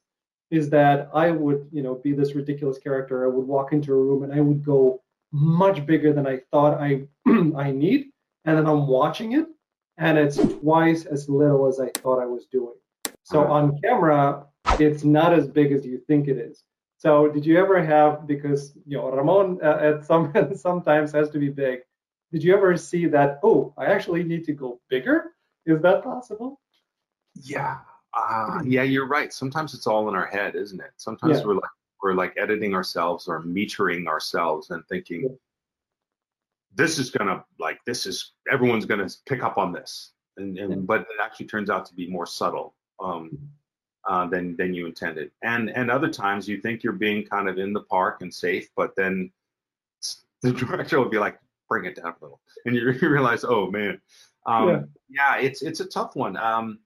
[0.49, 3.25] is that I would you know be this ridiculous character.
[3.25, 6.79] I would walk into a room and I would go much bigger than I thought
[6.79, 7.07] I
[7.55, 8.07] I need,
[8.45, 9.47] and then I'm watching it
[9.97, 12.75] and it's twice as little as I thought I was doing.
[13.23, 14.45] So on camera,
[14.79, 16.63] it's not as big as you think it is.
[16.97, 21.39] So did you ever have because you know Ramon uh, at some sometimes has to
[21.39, 21.79] be big.
[22.31, 23.39] Did you ever see that?
[23.43, 25.31] Oh, I actually need to go bigger.
[25.65, 26.59] Is that possible?
[27.35, 27.77] Yeah,
[28.13, 29.31] uh, yeah, you're right.
[29.31, 30.91] Sometimes it's all in our head, isn't it?
[30.97, 31.45] Sometimes yeah.
[31.45, 31.69] we're like
[32.01, 35.37] we're like editing ourselves or metering ourselves and thinking,
[36.73, 40.11] this is gonna like this is everyone's gonna pick up on this.
[40.37, 43.37] And, and but it actually turns out to be more subtle um,
[44.07, 45.31] uh, than than you intended.
[45.43, 48.69] And and other times you think you're being kind of in the park and safe
[48.75, 49.31] but then
[50.41, 52.39] the director will be like bring it down a little.
[52.65, 53.99] And you, you realize oh man.
[54.45, 54.81] Um, yeah.
[55.09, 55.37] yeah.
[55.39, 56.37] it's it's a tough one.
[56.37, 56.79] Um,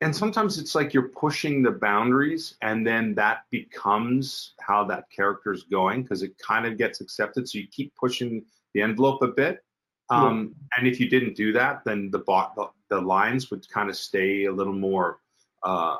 [0.00, 5.64] and sometimes it's like you're pushing the boundaries and then that becomes how that character's
[5.64, 7.48] going because it kind of gets accepted.
[7.48, 9.62] So you keep pushing the envelope a bit.
[10.08, 10.78] Um, yeah.
[10.78, 14.46] and if you didn't do that then the, the, the lines would kind of stay
[14.46, 15.20] a little more
[15.62, 15.98] uh,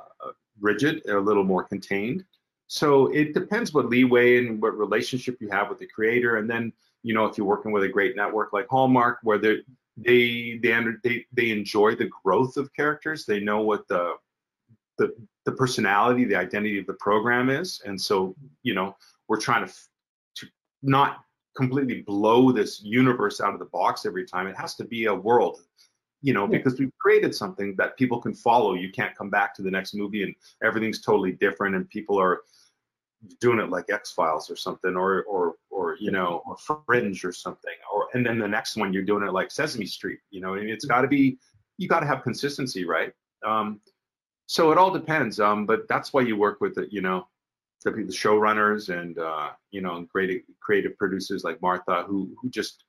[0.60, 2.24] rigid a little more contained.
[2.66, 6.36] So it depends what leeway and what relationship you have with the creator.
[6.36, 9.60] And then you know if you're working with a great network like hallmark where they're
[10.04, 13.26] they they they they enjoy the growth of characters.
[13.26, 14.14] They know what the
[14.98, 18.96] the the personality, the identity of the program is, and so you know
[19.28, 19.72] we're trying to
[20.36, 20.46] to
[20.82, 21.24] not
[21.56, 24.46] completely blow this universe out of the box every time.
[24.46, 25.60] It has to be a world,
[26.22, 28.74] you know, because we've created something that people can follow.
[28.74, 32.42] You can't come back to the next movie and everything's totally different, and people are
[33.40, 35.54] doing it like X Files or something, or or
[36.00, 39.32] you know, or Fringe or something, or and then the next one you're doing it
[39.32, 40.20] like Sesame Street.
[40.30, 41.38] You know, and it's got to be
[41.76, 43.12] you got to have consistency, right?
[43.46, 43.80] Um,
[44.46, 45.38] so it all depends.
[45.38, 47.28] Um, but that's why you work with the you know
[47.84, 52.84] the, the showrunners and uh, you know creative creative producers like Martha who who just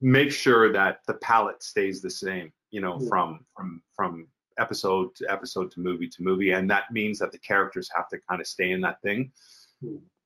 [0.00, 2.52] make sure that the palette stays the same.
[2.70, 3.08] You know, yeah.
[3.08, 7.38] from from from episode to episode to movie to movie, and that means that the
[7.38, 9.32] characters have to kind of stay in that thing.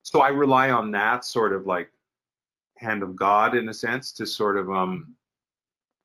[0.06, 1.90] So I rely on that sort of like
[2.76, 5.16] hand of God in a sense to sort of um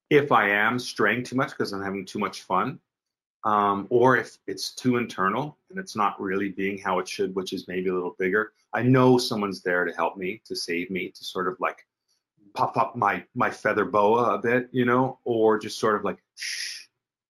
[0.10, 2.80] if I am straying too much because I'm having too much fun,
[3.46, 7.54] um, or if it's too internal and it's not really being how it should, which
[7.54, 11.12] is maybe a little bigger, I know someone's there to help me, to save me,
[11.12, 11.86] to sort of like
[12.56, 16.18] puff up my my feather boa a bit, you know, or just sort of like
[16.34, 16.88] shh,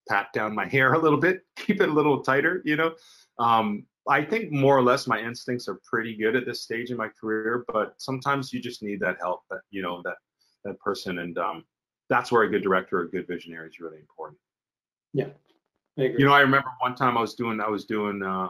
[0.08, 2.94] pat down my hair a little bit, keep it a little tighter, you know.
[3.40, 6.98] Um, I think more or less my instincts are pretty good at this stage in
[6.98, 10.16] my career, but sometimes you just need that help, that you know, that
[10.64, 11.64] that person, and um,
[12.10, 14.40] that's where a good director or a good visionary is really important.
[15.14, 15.28] Yeah,
[16.18, 18.50] You know, I remember one time I was doing I was doing uh,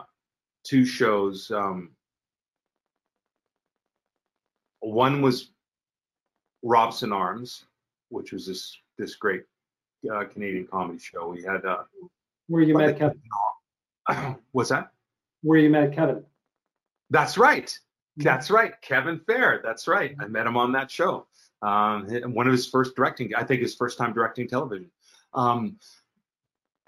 [0.63, 1.51] two shows.
[1.51, 1.91] Um,
[4.79, 5.51] one was
[6.63, 7.65] Robson Arms,
[8.09, 9.43] which was this this great
[10.11, 11.29] uh, Canadian comedy show.
[11.29, 11.65] We had.
[11.65, 11.83] Uh,
[12.47, 13.21] Where you met Kevin?
[14.51, 14.91] What's that?
[15.41, 16.23] Where you met Kevin?
[17.09, 17.67] That's right.
[17.67, 18.23] Mm-hmm.
[18.23, 18.73] That's right.
[18.81, 19.61] Kevin Fair.
[19.63, 20.15] That's right.
[20.19, 21.27] I met him on that show.
[21.61, 24.91] Um, one of his first directing, I think his first time directing television.
[25.33, 25.77] Um,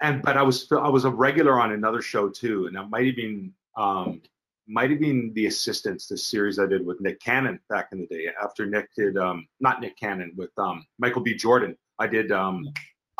[0.00, 3.06] and but I was I was a regular on another show too, and that might
[3.06, 4.20] have been um,
[4.66, 8.06] might have been the assistants, the series I did with Nick Cannon back in the
[8.06, 8.28] day.
[8.42, 11.34] After Nick did um, not Nick Cannon with um, Michael B.
[11.34, 12.66] Jordan, I did um,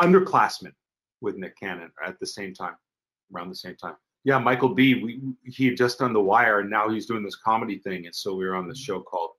[0.01, 0.73] underclassmen
[1.21, 2.77] with Nick Cannon at the same time,
[3.35, 3.97] around the same time.
[4.25, 5.03] Yeah, Michael B.
[5.03, 8.15] We, he had just done The Wire, and now he's doing this comedy thing, and
[8.15, 9.33] so we were on this show called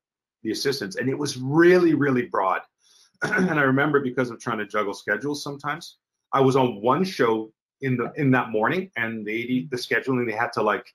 [0.44, 2.62] The Assistants, and it was really, really broad.
[3.24, 5.98] and I remember because of trying to juggle schedules sometimes,
[6.34, 10.36] I was on one show in the in that morning, and the the scheduling they
[10.36, 10.94] had to like,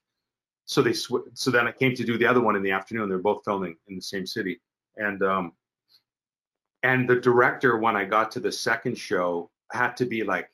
[0.67, 3.09] so they sw- so then I came to do the other one in the afternoon.
[3.09, 4.61] They're both filming in the same city,
[4.97, 5.53] and um,
[6.83, 10.51] and the director, when I got to the second show, had to be like,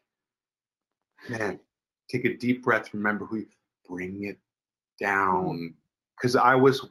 [1.29, 1.61] man,
[2.09, 3.47] take a deep breath, remember who you
[3.89, 4.39] bring it
[5.01, 5.75] down.
[6.17, 6.89] Because I was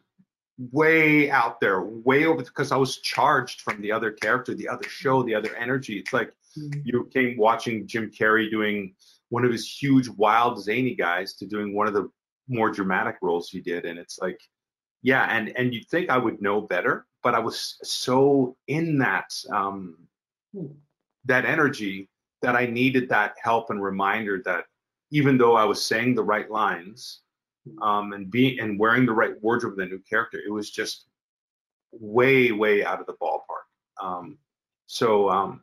[0.71, 4.87] way out there, way over because I was charged from the other character, the other
[4.87, 5.97] show, the other energy.
[5.99, 6.81] It's like mm-hmm.
[6.83, 8.93] you came watching Jim Carrey doing
[9.29, 12.09] one of his huge, wild, zany guys to doing one of the
[12.47, 13.85] more dramatic roles he did.
[13.85, 14.39] And it's like,
[15.01, 19.33] yeah, and and you'd think I would know better, but I was so in that
[19.51, 19.97] um,
[21.25, 22.09] that energy
[22.41, 24.65] that I needed that help and reminder that
[25.11, 27.21] even though I was saying the right lines
[27.81, 31.05] um, and being and wearing the right wardrobe of the new character, it was just
[31.91, 33.65] way way out of the ballpark.
[34.01, 34.37] Um,
[34.87, 35.61] so um,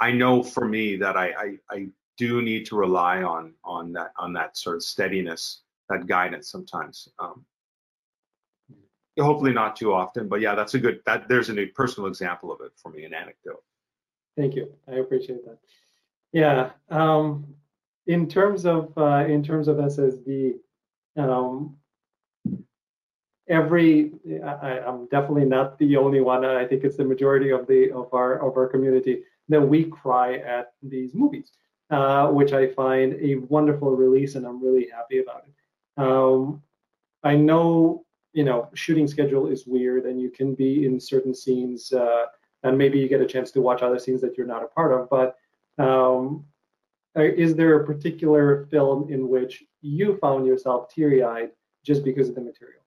[0.00, 4.12] I know for me that I, I, I do need to rely on on that
[4.18, 7.08] on that sort of steadiness, that guidance sometimes.
[7.18, 7.44] Um,
[9.18, 12.60] hopefully not too often, but yeah, that's a good that there's a personal example of
[12.60, 13.62] it for me, an anecdote.
[14.36, 14.72] Thank you.
[14.86, 15.58] I appreciate that.
[16.32, 16.70] Yeah.
[16.90, 17.54] Um,
[18.08, 20.54] in terms of uh, in terms of SSD,
[21.16, 21.76] um,
[23.48, 24.12] every
[24.44, 26.44] I, am definitely not the only one.
[26.44, 30.36] I think it's the majority of the of our of our community that we cry
[30.38, 31.52] at these movies,
[31.90, 36.02] uh, which I find a wonderful release, and I'm really happy about it.
[36.02, 36.62] Um,
[37.22, 41.92] I know you know shooting schedule is weird and you can be in certain scenes
[41.92, 42.24] uh,
[42.62, 44.92] and maybe you get a chance to watch other scenes that you're not a part
[44.92, 45.36] of but
[45.82, 46.44] um,
[47.16, 51.50] is there a particular film in which you found yourself teary-eyed
[51.84, 52.80] just because of the material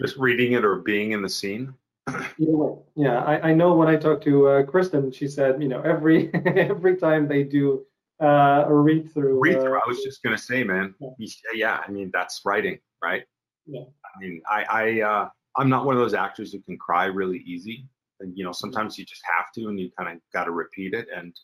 [0.00, 1.72] just reading it or being in the scene
[2.38, 6.34] yeah, I, I know when I talked to uh, Kristin, she said, you know, every
[6.46, 7.86] every time they do
[8.22, 9.40] uh, a read through.
[9.40, 9.76] Read through.
[9.76, 10.94] I was just gonna say, man.
[11.00, 11.28] Yeah.
[11.54, 13.24] yeah, I mean that's writing, right?
[13.66, 13.82] Yeah.
[13.82, 17.38] I mean, I I uh, I'm not one of those actors who can cry really
[17.38, 17.86] easy.
[18.34, 21.08] You know, sometimes you just have to, and you kind of got to repeat it.
[21.14, 21.38] And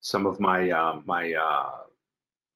[0.00, 1.70] some of my uh, my uh,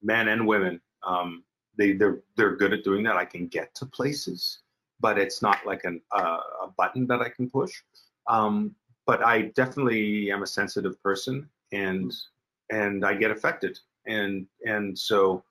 [0.01, 1.43] men and women, um,
[1.77, 3.17] they they're they're good at doing that.
[3.17, 4.59] I can get to places,
[4.99, 7.73] but it's not like an uh, a button that I can push.
[8.27, 12.13] Um, but I definitely am a sensitive person, and
[12.69, 15.43] and I get affected, and and so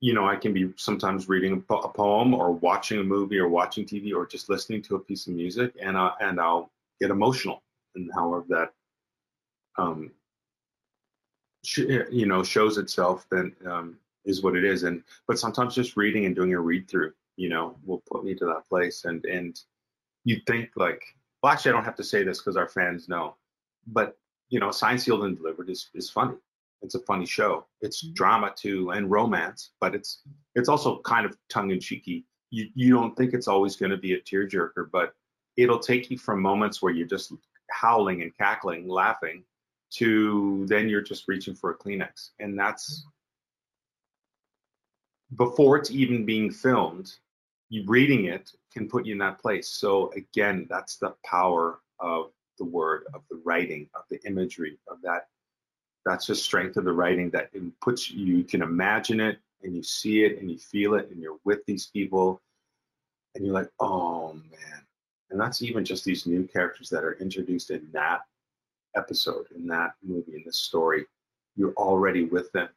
[0.00, 3.38] you know, I can be sometimes reading a, po- a, poem or watching a movie
[3.38, 6.70] or watching TV or just listening to a piece of music, and I, and I'll
[7.00, 7.62] get emotional,
[7.96, 8.72] and however that
[9.76, 10.12] um,
[11.64, 11.78] sh-
[12.10, 14.84] you know shows itself, then um, is what it is.
[14.84, 18.34] And but sometimes just reading and doing a read through, you know, will put me
[18.36, 19.04] to that place.
[19.04, 19.60] And and
[20.24, 21.02] you think like,
[21.42, 23.34] well, actually, I don't have to say this because our fans know,
[23.88, 24.16] but
[24.48, 26.36] you know, Signed, Sealed, and Delivered is is funny
[26.82, 27.66] it's a funny show.
[27.80, 28.14] It's mm-hmm.
[28.14, 30.22] drama too and romance, but it's
[30.54, 32.24] it's also kind of tongue in cheeky.
[32.50, 35.14] You you don't think it's always going to be a tearjerker, but
[35.56, 37.32] it'll take you from moments where you're just
[37.70, 39.44] howling and cackling, laughing,
[39.90, 43.06] to then you're just reaching for a Kleenex, and that's
[45.36, 47.12] before it's even being filmed.
[47.70, 49.68] You reading it can put you in that place.
[49.68, 55.02] So again, that's the power of the word, of the writing, of the imagery, of
[55.02, 55.26] that
[56.04, 60.24] that's the strength of the writing that puts you, can imagine it and you see
[60.24, 62.40] it and you feel it and you're with these people
[63.34, 64.82] and you're like, oh man.
[65.30, 68.20] And that's even just these new characters that are introduced in that
[68.96, 71.04] episode, in that movie, in this story.
[71.56, 72.68] You're already with them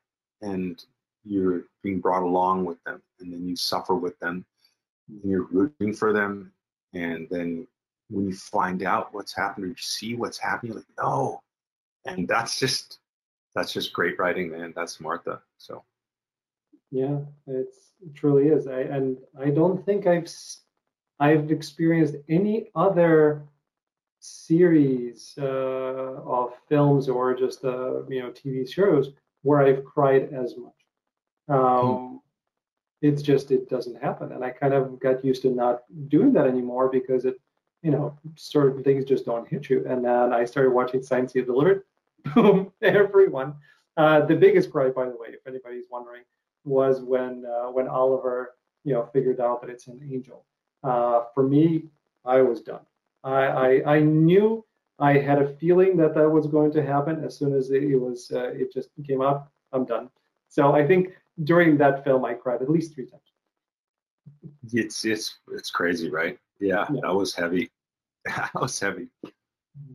[0.42, 0.84] and
[1.24, 3.02] you're being brought along with them.
[3.20, 4.46] And then you suffer with them
[5.08, 6.52] and you're rooting for them.
[6.94, 7.68] And then
[8.10, 11.42] when you find out what's happening, you see what's happening, you're like, no.
[12.06, 13.00] And that's just
[13.56, 14.74] that's just great writing, man.
[14.76, 15.42] That's Martha.
[15.58, 15.84] So.
[16.92, 18.68] Yeah, it's it truly is.
[18.68, 20.30] I and I don't think I've
[21.20, 23.44] I've experienced any other
[24.20, 29.12] series uh, of films or just uh, you know TV shows
[29.44, 30.74] where I've cried as much.
[31.48, 32.18] Um, hmm.
[33.02, 36.46] It's just it doesn't happen, and I kind of got used to not doing that
[36.46, 37.36] anymore because it,
[37.82, 39.84] you know, certain things just don't hit you.
[39.88, 41.84] And then I started watching Signed, Sealed, Delivered,
[42.24, 43.56] boom, everyone.
[43.98, 46.24] Uh, the biggest cry, by the way, if anybody's wondering,
[46.64, 50.46] was when uh, when Oliver, you know, figured out that it's an angel.
[50.84, 51.86] Uh, for me,
[52.26, 52.82] I was done.
[53.24, 54.66] I, I, I knew
[55.00, 57.98] I had a feeling that that was going to happen as soon as it, it
[57.98, 59.52] was uh, it just came up.
[59.74, 60.10] I'm done.
[60.50, 61.10] So I think
[61.44, 63.22] during that film, I cried at least three times.
[64.72, 66.38] It's it's it's crazy, right?
[66.60, 67.02] Yeah, yeah.
[67.04, 67.72] that was heavy.
[68.26, 69.10] that was heavy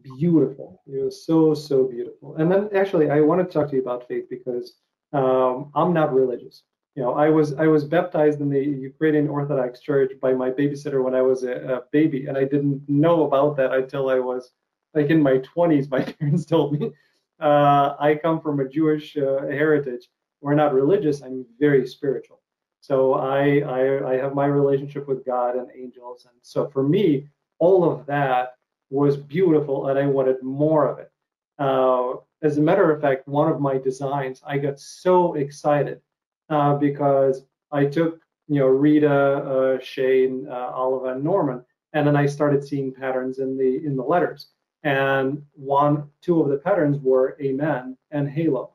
[0.03, 0.83] beautiful.
[0.87, 2.37] It was so, so beautiful.
[2.37, 4.75] And then actually, I want to talk to you about faith because
[5.13, 6.63] um, I'm not religious.
[6.95, 11.05] You know, I was I was baptized in the Ukrainian Orthodox Church by my babysitter
[11.05, 14.53] when I was a, a baby, and I didn't know about that until I was
[14.95, 15.91] like in my 20s.
[15.97, 16.91] My parents told me.
[17.39, 20.09] Uh, I come from a Jewish uh, heritage.
[20.41, 21.21] We're not religious.
[21.21, 22.41] I'm very spiritual.
[22.81, 27.29] So I, I I have my relationship with God and angels, and so for me,
[27.59, 28.56] all of that
[28.91, 31.11] was beautiful and I wanted more of it.
[31.59, 36.01] Uh, as a matter of fact, one of my designs, I got so excited
[36.51, 42.17] uh, because I took, you know, Rita, uh, Shane, uh, Oliver, and Norman, and then
[42.17, 44.49] I started seeing patterns in the in the letters.
[44.85, 48.75] And one, two of the patterns were Amen and Halo.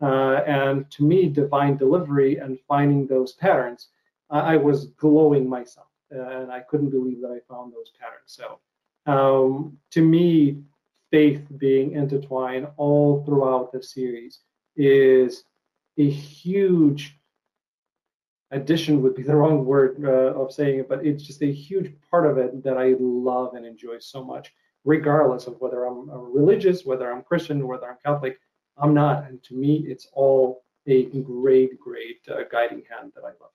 [0.00, 3.88] Uh, and to me, divine delivery and finding those patterns,
[4.30, 8.22] I was glowing myself, and I couldn't believe that I found those patterns.
[8.26, 8.60] So
[9.06, 10.62] um, to me,
[11.10, 14.40] faith being intertwined all throughout the series
[14.76, 15.44] is
[15.98, 17.18] a huge
[18.52, 21.92] addition would be the wrong word uh, of saying it, but it's just a huge
[22.10, 24.52] part of it that I love and enjoy so much,
[24.84, 28.38] regardless of whether I'm religious, whether I'm Christian, whether I'm Catholic.
[28.76, 33.32] I'm not, and to me, it's all a great, great uh, guiding hand that I
[33.40, 33.50] love.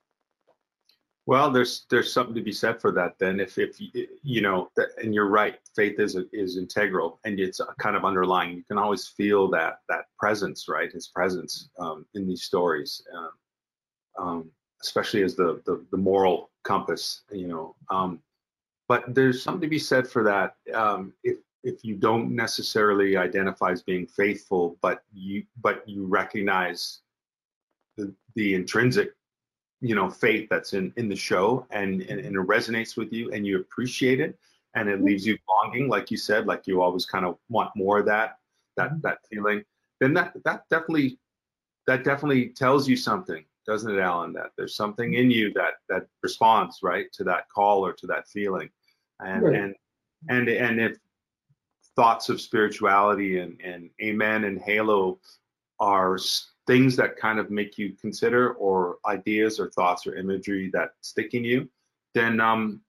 [1.28, 3.18] Well, there's there's something to be said for that.
[3.18, 4.70] Then, if if you know,
[5.02, 8.56] and you're right, faith is is integral, and it's kind of underlying.
[8.56, 10.92] You can always feel that that presence, right?
[10.92, 13.32] His presence um, in these stories, um,
[14.20, 14.52] um,
[14.84, 17.76] especially as the, the, the moral compass, you know.
[17.90, 18.20] Um,
[18.88, 20.56] but there's something to be said for that.
[20.76, 27.00] Um, if if you don't necessarily identify as being faithful, but you but you recognize
[27.98, 29.16] the, the intrinsic
[29.82, 33.32] you know faith that's in in the show and, and and it resonates with you
[33.32, 34.38] and you appreciate it
[34.76, 38.00] and it leaves you longing like you said like you always kind of want more
[38.00, 38.38] of that
[38.78, 39.02] that mm-hmm.
[39.02, 39.64] that feeling
[40.00, 41.18] then that that definitely
[41.88, 46.08] that definitely tells you something doesn't it alan that there's something in you that that
[46.24, 48.70] responds right to that call or to that feeling
[49.24, 49.56] and right.
[49.56, 49.76] and
[50.30, 50.98] and and if
[51.96, 55.20] thoughts of spirituality and and amen and halo
[55.80, 56.18] are
[56.68, 61.34] things that kind of make you consider or ideas or thoughts or imagery that stick
[61.34, 61.70] in you
[62.14, 62.82] then um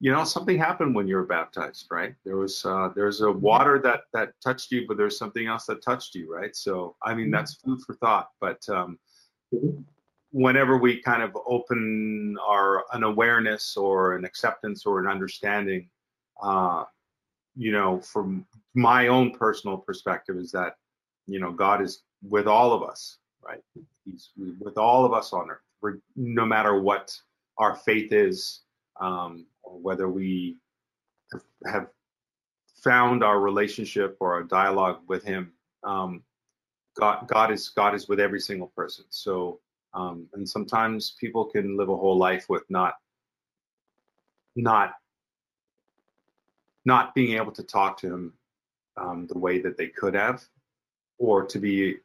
[0.00, 2.14] you know something happened when you were baptized right?
[2.24, 5.82] There was uh there's a water that that touched you but there's something else that
[5.82, 6.54] touched you right?
[6.56, 8.98] So i mean that's food for thought but um
[10.32, 15.88] whenever we kind of open our an awareness or an acceptance or an understanding
[16.42, 16.84] uh
[17.54, 20.76] you know from my own personal perspective is that
[21.26, 23.60] you know god is with all of us right
[24.04, 27.16] he's with all of us on earth no matter what
[27.58, 28.60] our faith is
[29.00, 30.56] um or whether we
[31.66, 31.88] have
[32.82, 35.52] found our relationship or our dialogue with Him.
[35.84, 36.22] Um,
[36.98, 39.04] God, God is God is with every single person.
[39.08, 39.60] So,
[39.94, 42.94] um, and sometimes people can live a whole life with not
[44.56, 44.94] not
[46.84, 48.32] not being able to talk to Him
[48.96, 50.44] um, the way that they could have,
[51.18, 51.96] or to be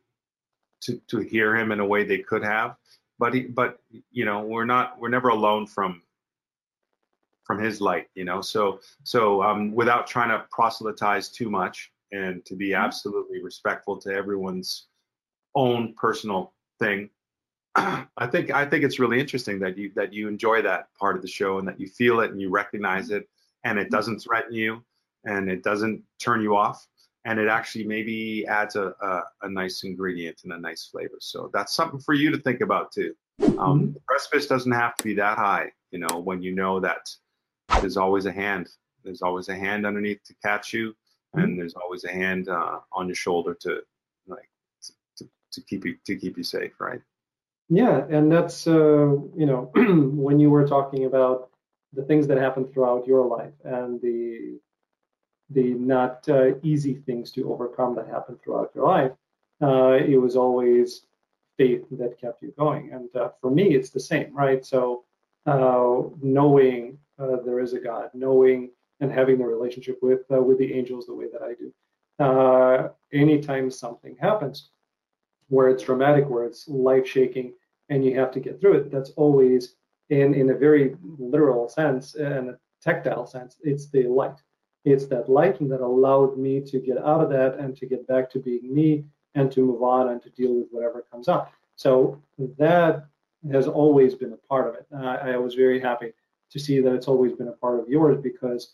[0.81, 2.75] to to hear Him in a way they could have.
[3.19, 3.79] But he, but
[4.11, 6.01] you know, we're not we're never alone from
[7.47, 12.45] from his light you know so so um, without trying to proselytize too much and
[12.45, 12.83] to be mm-hmm.
[12.83, 14.87] absolutely respectful to everyone's
[15.55, 17.09] own personal thing
[17.75, 21.21] i think i think it's really interesting that you that you enjoy that part of
[21.21, 23.27] the show and that you feel it and you recognize it
[23.63, 23.95] and it mm-hmm.
[23.95, 24.83] doesn't threaten you
[25.23, 26.85] and it doesn't turn you off
[27.27, 31.49] and it actually maybe adds a, a, a nice ingredient and a nice flavor so
[31.53, 33.93] that's something for you to think about too um, mm-hmm.
[33.93, 37.07] the precipice doesn't have to be that high you know when you know that
[37.81, 38.69] there's always a hand.
[39.03, 41.39] There's always a hand underneath to catch you, mm-hmm.
[41.39, 43.81] and there's always a hand uh, on your shoulder to
[44.27, 44.49] like
[45.17, 47.01] to, to keep you to keep you safe, right?
[47.69, 51.49] Yeah, and that's uh, you know when you were talking about
[51.93, 54.59] the things that happen throughout your life and the
[55.49, 59.11] the not uh, easy things to overcome that happen throughout your life,
[59.61, 61.03] uh, it was always
[61.57, 62.91] faith that kept you going.
[62.93, 64.65] And uh, for me, it's the same, right?
[64.65, 65.03] So
[65.45, 68.69] uh, knowing uh, there is a God, knowing
[68.99, 71.71] and having the relationship with uh, with the angels the way that I do.
[73.13, 74.69] Anytime something happens
[75.47, 77.53] where it's dramatic, where it's life shaking,
[77.89, 79.75] and you have to get through it, that's always
[80.09, 83.57] in in a very literal sense and a tactile sense.
[83.63, 84.41] It's the light.
[84.91, 88.29] It's that light that allowed me to get out of that and to get back
[88.31, 91.51] to being me and to move on and to deal with whatever comes up.
[91.75, 92.21] So
[92.57, 93.05] that
[93.51, 94.87] has always been a part of it.
[94.93, 96.13] Uh, I was very happy
[96.51, 98.73] to see that it's always been a part of yours because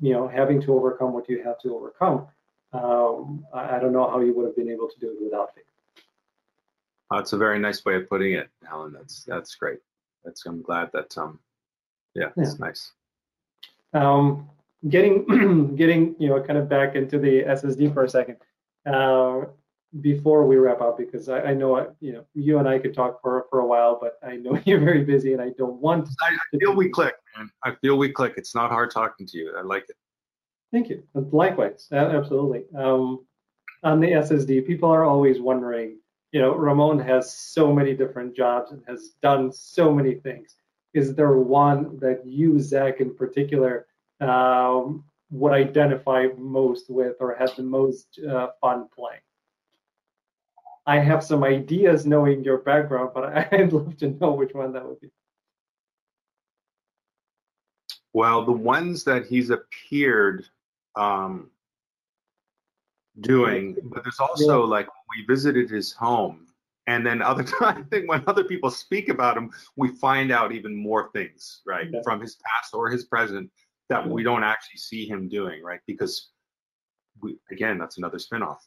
[0.00, 2.26] you know having to overcome what you have to overcome
[2.72, 5.54] um, I, I, don't know how you would have been able to do it without
[5.54, 5.64] faith
[7.10, 9.80] that's a very nice way of putting it alan that's that's great
[10.24, 11.38] that's i'm glad that um
[12.14, 12.66] yeah it's yeah.
[12.66, 12.92] nice
[13.92, 14.48] um
[14.88, 18.36] getting getting you know kind of back into the ssd for a second
[18.86, 19.42] uh,
[20.00, 22.94] before we wrap up because I, I know I, you know you and I could
[22.94, 26.06] talk for for a while, but I know you're very busy and I don't want.
[26.06, 27.50] To I, I feel we click, man.
[27.64, 28.34] I feel we click.
[28.36, 29.54] It's not hard talking to you.
[29.56, 29.96] I like it.
[30.72, 31.02] Thank you.
[31.14, 32.64] Likewise, absolutely.
[32.74, 33.26] Um,
[33.82, 35.98] on the SSD, people are always wondering.
[36.30, 40.56] You know, Ramon has so many different jobs and has done so many things.
[40.94, 43.86] Is there one that you, Zak, in particular,
[44.22, 49.20] um, would identify most with or had the most uh, fun playing?
[50.86, 54.86] I have some ideas knowing your background, but I'd love to know which one that
[54.86, 55.10] would be.
[58.12, 60.44] Well, the ones that he's appeared
[60.96, 61.50] um,
[63.20, 64.68] doing, but there's also yeah.
[64.68, 66.46] like we visited his home,
[66.86, 70.74] and then other I think when other people speak about him, we find out even
[70.74, 72.00] more things, right, yeah.
[72.04, 73.50] from his past or his present
[73.92, 75.80] that we don't actually see him doing, right?
[75.86, 76.30] Because
[77.20, 78.60] we again, that's another spinoff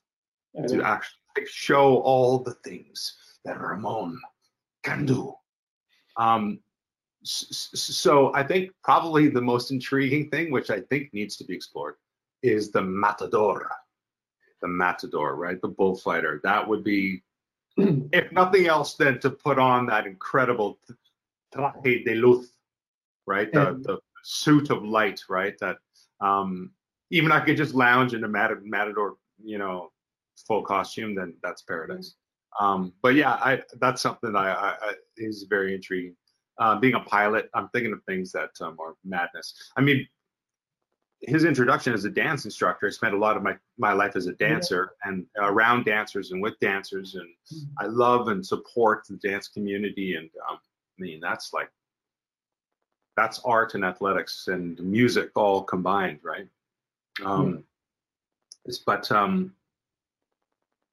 [0.67, 4.21] to actually show all the things that Ramon
[4.83, 5.33] can do.
[6.15, 6.59] Um,
[7.23, 11.95] so I think probably the most intriguing thing, which I think needs to be explored,
[12.43, 13.67] is the matador.
[14.61, 15.59] The matador, right?
[15.59, 16.39] The bullfighter.
[16.43, 17.23] That would be,
[17.77, 20.77] if nothing else, then to put on that incredible
[21.53, 22.51] traje de luz,
[23.25, 23.51] right?
[23.51, 25.53] The, the suit of light, right?
[25.59, 25.77] That
[26.19, 26.71] um,
[27.11, 29.91] even I could just lounge in a matador, you know,
[30.47, 32.15] full costume, then that's paradise.
[32.59, 36.15] Um, but yeah, I, that's something that I, I, I is very intriguing.
[36.57, 39.53] Uh, being a pilot, I'm thinking of things that um, are madness.
[39.77, 40.07] I mean,
[41.21, 44.27] his introduction as a dance instructor, I spent a lot of my, my life as
[44.27, 45.11] a dancer yeah.
[45.11, 47.15] and around dancers and with dancers.
[47.15, 47.85] And mm-hmm.
[47.85, 50.15] I love and support the dance community.
[50.15, 51.69] And um, I mean, that's like,
[53.15, 56.47] that's art and athletics and music all combined, right?
[57.23, 57.63] Um,
[58.65, 58.75] yeah.
[58.85, 59.53] But um,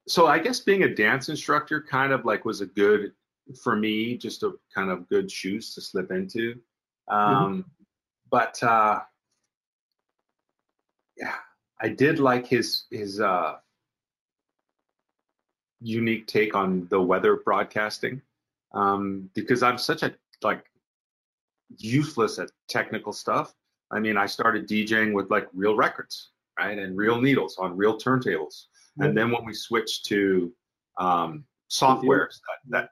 [0.07, 3.12] so I guess being a dance instructor kind of like was a good
[3.62, 6.55] for me, just a kind of good shoes to slip into.
[7.11, 7.14] Mm-hmm.
[7.14, 7.61] Um, mm-hmm.
[8.31, 9.01] But uh,
[11.16, 11.35] yeah,
[11.81, 13.57] I did like his his uh,
[15.81, 18.23] unique take on the weather broadcasting
[18.73, 20.64] um, because I'm such a like
[21.79, 23.55] useless at technical stuff.
[23.91, 27.99] I mean, I started DJing with like real records, right, and real needles on real
[27.99, 28.66] turntables,
[28.99, 29.05] mm-hmm.
[29.05, 30.53] and then when we switched to
[30.99, 32.91] um, softwares that, that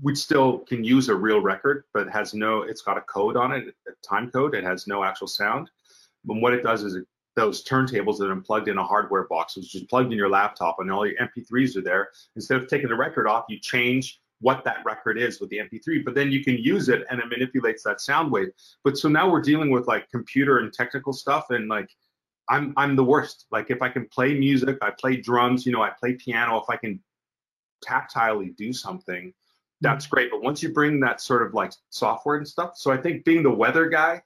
[0.00, 3.52] we still can use a real record, but has no, it's got a code on
[3.52, 4.54] it, a time code.
[4.54, 5.70] It has no actual sound.
[6.24, 9.56] But what it does is it, those turntables that are plugged in a hardware box,
[9.56, 12.08] which is plugged in your laptop and all your MP3s are there.
[12.36, 16.04] Instead of taking the record off, you change what that record is with the MP3,
[16.04, 18.48] but then you can use it and it manipulates that sound wave.
[18.84, 21.88] But so now we're dealing with like computer and technical stuff and like
[22.48, 23.46] I'm I'm the worst.
[23.50, 26.68] Like if I can play music, I play drums, you know, I play piano, if
[26.68, 27.00] I can
[27.84, 29.32] tactilely do something,
[29.80, 30.10] that's mm.
[30.10, 30.30] great.
[30.30, 33.42] But once you bring that sort of like software and stuff, so I think being
[33.42, 34.22] the weather guy,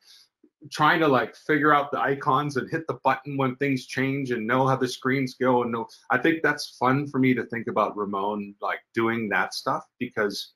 [0.70, 4.46] trying to like figure out the icons and hit the button when things change and
[4.46, 7.66] know how the screens go and know, I think that's fun for me to think
[7.66, 10.52] about Ramon like doing that stuff because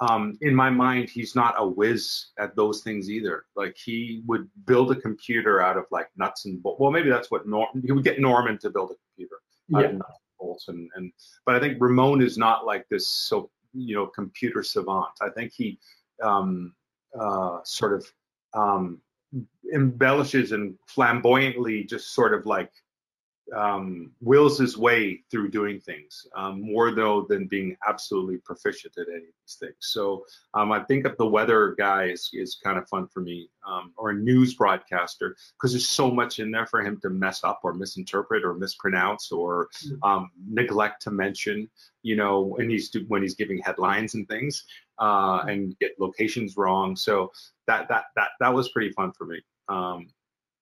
[0.00, 3.44] um, in my mind he's not a whiz at those things either.
[3.56, 6.80] Like he would build a computer out of like nuts and bolts.
[6.80, 9.36] Well, maybe that's what Norm he would get Norman to build a computer.
[9.74, 9.98] out Yeah.
[10.38, 11.12] bolts and, and
[11.44, 15.10] but I think Ramon is not like this so you know computer savant.
[15.20, 15.78] I think he
[16.22, 16.74] um,
[17.18, 18.06] uh, sort of
[18.54, 19.00] um,
[19.72, 22.72] embellishes and flamboyantly just sort of like
[23.56, 29.08] um, wills his way through doing things um, more though than being absolutely proficient at
[29.08, 29.74] any of these things.
[29.80, 30.24] So
[30.54, 33.92] um, I think of the weather guy is, is kind of fun for me, um,
[33.96, 37.60] or a news broadcaster, because there's so much in there for him to mess up
[37.62, 40.02] or misinterpret or mispronounce or mm-hmm.
[40.04, 41.68] um, neglect to mention.
[42.02, 44.64] You know, when he's when he's giving headlines and things,
[45.00, 46.94] uh, and get locations wrong.
[46.94, 47.32] So
[47.66, 49.40] that that that that was pretty fun for me.
[49.68, 50.08] Um,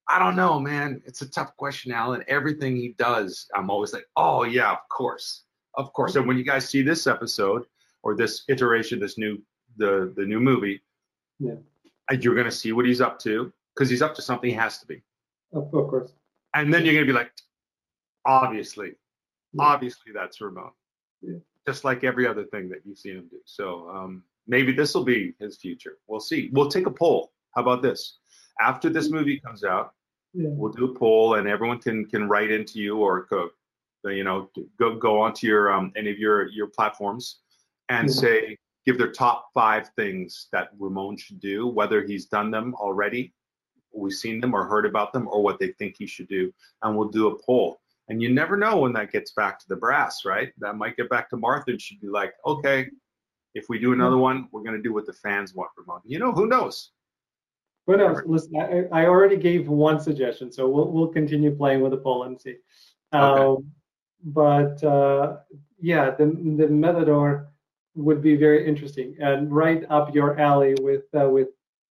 [0.07, 1.01] I don't know, man.
[1.05, 2.23] It's a tough question, Alan.
[2.27, 5.43] Everything he does, I'm always like, oh yeah, of course,
[5.75, 6.15] of course.
[6.15, 7.65] And when you guys see this episode
[8.01, 9.41] or this iteration, this new
[9.77, 10.81] the the new movie,
[11.39, 11.55] yeah,
[12.19, 14.49] you're gonna see what he's up to because he's up to something.
[14.49, 15.01] He has to be.
[15.53, 16.13] Of course.
[16.55, 17.31] And then you're gonna be like,
[18.25, 18.93] obviously,
[19.53, 19.63] yeah.
[19.63, 20.71] obviously that's Ramon.
[21.21, 21.37] Yeah.
[21.67, 23.37] Just like every other thing that you see him do.
[23.45, 25.97] So um, maybe this will be his future.
[26.07, 26.49] We'll see.
[26.51, 27.31] We'll take a poll.
[27.55, 28.17] How about this?
[28.59, 29.93] After this movie comes out,
[30.33, 30.49] yeah.
[30.51, 33.49] We'll do a poll, and everyone can can write into you or go,
[34.05, 37.39] you know, go go onto your um, any of your your platforms
[37.89, 38.13] and yeah.
[38.13, 43.33] say give their top five things that Ramon should do, whether he's done them already,
[43.93, 46.95] we've seen them or heard about them, or what they think he should do, and
[46.95, 47.81] we'll do a poll.
[48.07, 50.51] And you never know when that gets back to the brass, right?
[50.59, 52.87] That might get back to Martha, and she'd be like, okay,
[53.55, 56.01] if we do another one, we're going to do what the fans want, Ramon.
[56.05, 56.91] You know, who knows?
[57.87, 61.91] But uh, listen, I, I, already gave one suggestion, so we'll we'll continue playing with
[61.91, 62.57] the poll and see.
[63.13, 63.41] Okay.
[63.41, 63.71] Um,
[64.23, 65.37] but uh,
[65.81, 67.49] yeah, the the Matador
[67.95, 71.47] would be very interesting and right up your alley with uh, with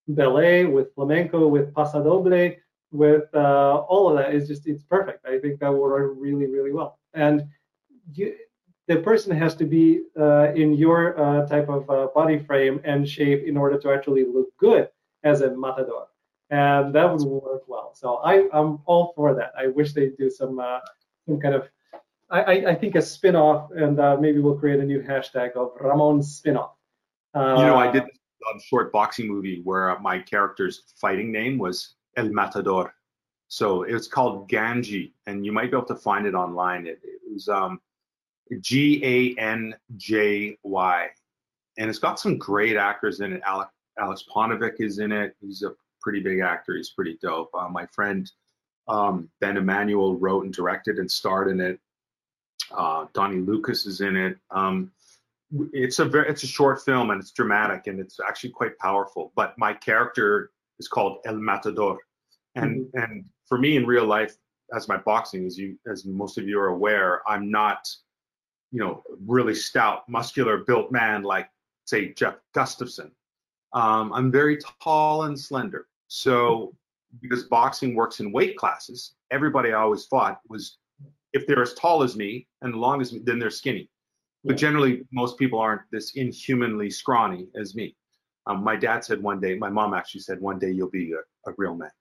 [0.08, 2.56] ballet, with flamenco, with pasodoble,
[2.92, 4.36] with uh, all of that.
[4.36, 5.26] It's just it's perfect.
[5.26, 7.00] I think that would work really really well.
[7.16, 7.48] And
[8.14, 8.36] you,
[8.88, 13.46] the person has to be uh, in your uh, type of body frame and shape
[13.46, 14.90] in order to actually look good
[15.24, 16.08] as a matador,
[16.50, 17.94] and that would work well.
[17.94, 19.52] So I, I'm all for that.
[19.58, 20.80] I wish they do some uh,
[21.28, 21.70] some kind of
[22.30, 26.22] I, I think a spin-off, and uh, maybe we'll create a new hashtag of Ramon
[26.22, 26.76] spin-off.
[27.34, 31.96] Uh, you know, I did a short boxing movie where my character's fighting name was
[32.18, 32.94] El Matador.
[33.48, 36.86] So it's called Ganjy, and you might be able to find it online.
[36.86, 37.80] It, it was um,
[38.62, 41.08] G A N J Y,
[41.78, 43.42] and it's got some great actors in it.
[43.46, 43.70] Alec
[44.00, 45.36] Alex Paunovic is in it.
[45.42, 46.76] He's a pretty big actor.
[46.76, 47.50] He's pretty dope.
[47.54, 48.30] Uh, my friend
[48.88, 51.80] um, Ben Emanuel wrote and directed and starred in it.
[52.72, 54.38] Uh, Donnie Lucas is in it.
[54.52, 54.92] Um,
[55.72, 59.32] it's a very, it's a short film and it's dramatic and it's actually quite powerful.
[59.36, 61.98] But my character is called El Matador,
[62.56, 63.00] and mm-hmm.
[63.00, 64.36] and for me in real life,
[64.76, 67.88] as my boxing, as you as most of you are aware, I'm not
[68.72, 71.50] you know, really stout, muscular built man like,
[71.86, 73.12] say, Geoff Gustafson.
[73.74, 75.88] Um, I'm very tall and slender.
[76.08, 76.74] So,
[77.22, 80.78] because boxing works in weight classes, everybody I always thought was
[81.34, 83.90] if they're as tall as me and long as me, then they're skinny.
[84.44, 87.96] But generally, most people aren't this inhumanly scrawny as me.
[88.46, 91.50] Um, my dad said one day, my mom actually said one day you'll be a,
[91.50, 91.92] a real man.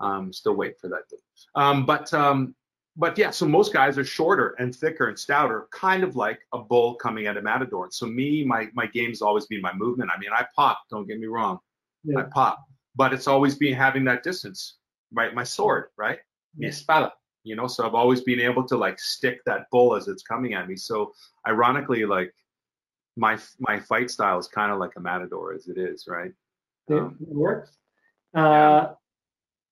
[0.00, 1.18] Um, still waiting for that day.
[1.54, 2.54] Um, but um,
[3.00, 6.58] but yeah, so most guys are shorter and thicker and stouter, kind of like a
[6.58, 7.88] bull coming at a matador.
[7.90, 10.10] So me, my my game's always been my movement.
[10.14, 10.82] I mean, I pop.
[10.90, 11.58] Don't get me wrong,
[12.04, 12.18] yeah.
[12.18, 12.62] I pop,
[12.94, 14.76] but it's always been having that distance,
[15.12, 15.34] right?
[15.34, 16.18] My sword, right?
[16.54, 17.12] Mi espada.
[17.42, 20.52] You know, so I've always been able to like stick that bull as it's coming
[20.52, 20.76] at me.
[20.76, 21.14] So
[21.48, 22.34] ironically, like
[23.16, 26.32] my my fight style is kind of like a matador as it is, right?
[26.90, 27.70] Um, it works.
[28.36, 28.88] Uh, yeah.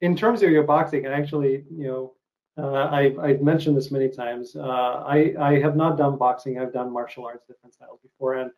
[0.01, 2.15] In terms of your boxing, and actually, you know,
[2.59, 4.57] uh, I've, I've, mentioned this many times.
[4.57, 6.59] Uh, I, I have not done boxing.
[6.59, 8.35] I've done martial arts, different styles before.
[8.35, 8.51] And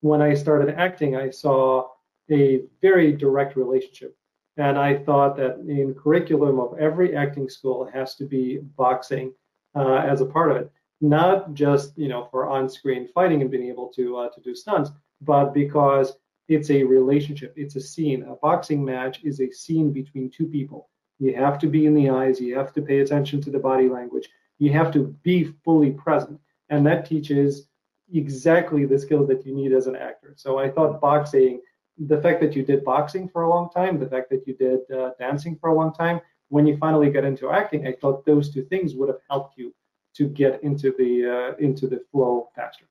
[0.00, 1.88] when I started acting, I saw
[2.30, 4.16] a very direct relationship.
[4.56, 9.32] And I thought that in curriculum of every acting school has to be boxing
[9.74, 13.68] uh, as a part of it, not just you know for on-screen fighting and being
[13.68, 14.90] able to uh, to do stunts,
[15.20, 16.14] but because
[16.48, 18.24] it's a relationship, it's a scene.
[18.24, 20.88] A boxing match is a scene between two people
[21.18, 22.40] you have to be in the eyes.
[22.40, 24.28] You have to pay attention to the body language.
[24.58, 26.40] You have to be fully present.
[26.70, 27.68] And that teaches
[28.12, 30.34] exactly the skills that you need as an actor.
[30.36, 31.60] So I thought boxing,
[31.98, 34.80] the fact that you did boxing for a long time, the fact that you did
[34.90, 38.52] uh, dancing for a long time, when you finally get into acting, I thought those
[38.52, 39.74] two things would have helped you
[40.14, 42.86] to get into the uh, into the flow faster.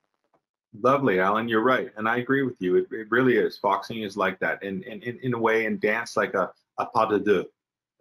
[0.80, 1.48] Lovely, Alan.
[1.48, 2.76] You're right, and I agree with you.
[2.76, 3.58] It, it really is.
[3.58, 6.86] Boxing is like that, and in, in, in a way, and dance like a a
[6.86, 7.46] pas de deux.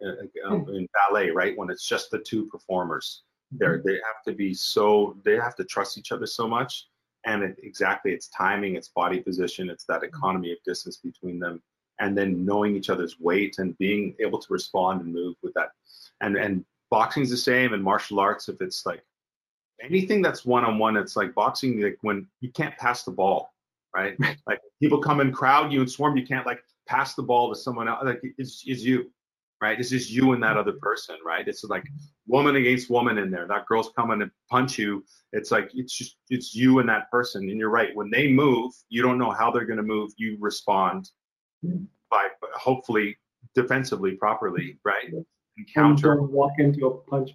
[0.03, 0.09] Uh,
[0.49, 1.57] uh, in ballet, right?
[1.57, 3.87] When it's just the two performers, they mm-hmm.
[3.87, 6.87] they have to be so they have to trust each other so much,
[7.25, 10.15] and it, exactly it's timing, it's body position, it's that mm-hmm.
[10.15, 11.63] economy of distance between them,
[11.99, 15.69] and then knowing each other's weight and being able to respond and move with that,
[16.21, 19.03] and and boxing's the same, and martial arts if it's like
[19.81, 23.53] anything that's one on one, it's like boxing like when you can't pass the ball,
[23.95, 24.15] right?
[24.47, 27.59] like people come and crowd you and swarm, you can't like pass the ball to
[27.59, 28.03] someone else.
[28.03, 29.11] Like it's, it's you
[29.61, 29.79] right?
[29.79, 31.47] It's just you and that other person, right?
[31.47, 31.85] It's like
[32.27, 33.47] woman against woman in there.
[33.47, 35.03] That girl's coming to punch you.
[35.33, 37.49] It's like it's just it's you and that person.
[37.49, 37.95] And you're right.
[37.95, 40.11] When they move, you don't know how they're going to move.
[40.17, 41.09] You respond
[42.09, 43.17] by hopefully
[43.55, 45.11] defensively properly, right?
[45.57, 46.15] Encounter.
[46.15, 47.31] Don't walk into a punch.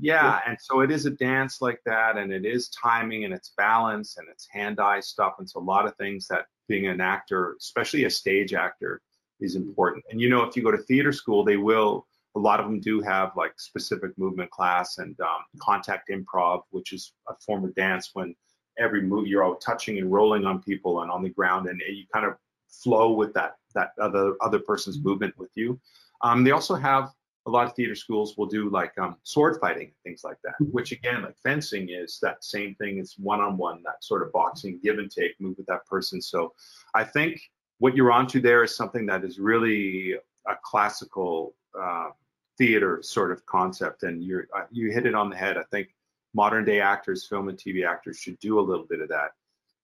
[0.00, 3.52] Yeah, and so it is a dance like that, and it is timing and it's
[3.58, 7.56] balance and it's hand-eye stuff, and so a lot of things that being an actor,
[7.58, 9.02] especially a stage actor,
[9.42, 10.04] is important.
[10.10, 12.06] And you know, if you go to theater school, they will.
[12.34, 16.94] A lot of them do have like specific movement class and um, contact improv, which
[16.94, 18.34] is a form of dance when
[18.78, 22.06] every move you're all touching and rolling on people and on the ground, and you
[22.12, 22.34] kind of
[22.68, 25.08] flow with that that other other person's mm-hmm.
[25.10, 25.78] movement with you.
[26.22, 27.10] Um, they also have
[27.46, 30.72] a lot of theater schools will do like um, sword fighting things like that, mm-hmm.
[30.72, 32.98] which again, like fencing is that same thing.
[32.98, 36.22] It's one-on-one, that sort of boxing, give and take, move with that person.
[36.22, 36.54] So
[36.94, 37.40] I think
[37.78, 40.14] what you're onto there is something that is really
[40.46, 42.10] a classical uh,
[42.58, 45.56] theater sort of concept, and you uh, you hit it on the head.
[45.56, 45.88] I think
[46.34, 49.30] modern day actors, film and TV actors, should do a little bit of that,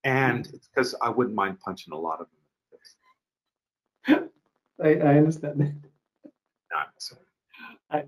[0.05, 2.26] and it's because I wouldn't mind punching a lot of
[4.07, 4.30] them.
[4.82, 5.82] I, I understand.
[7.91, 8.05] I,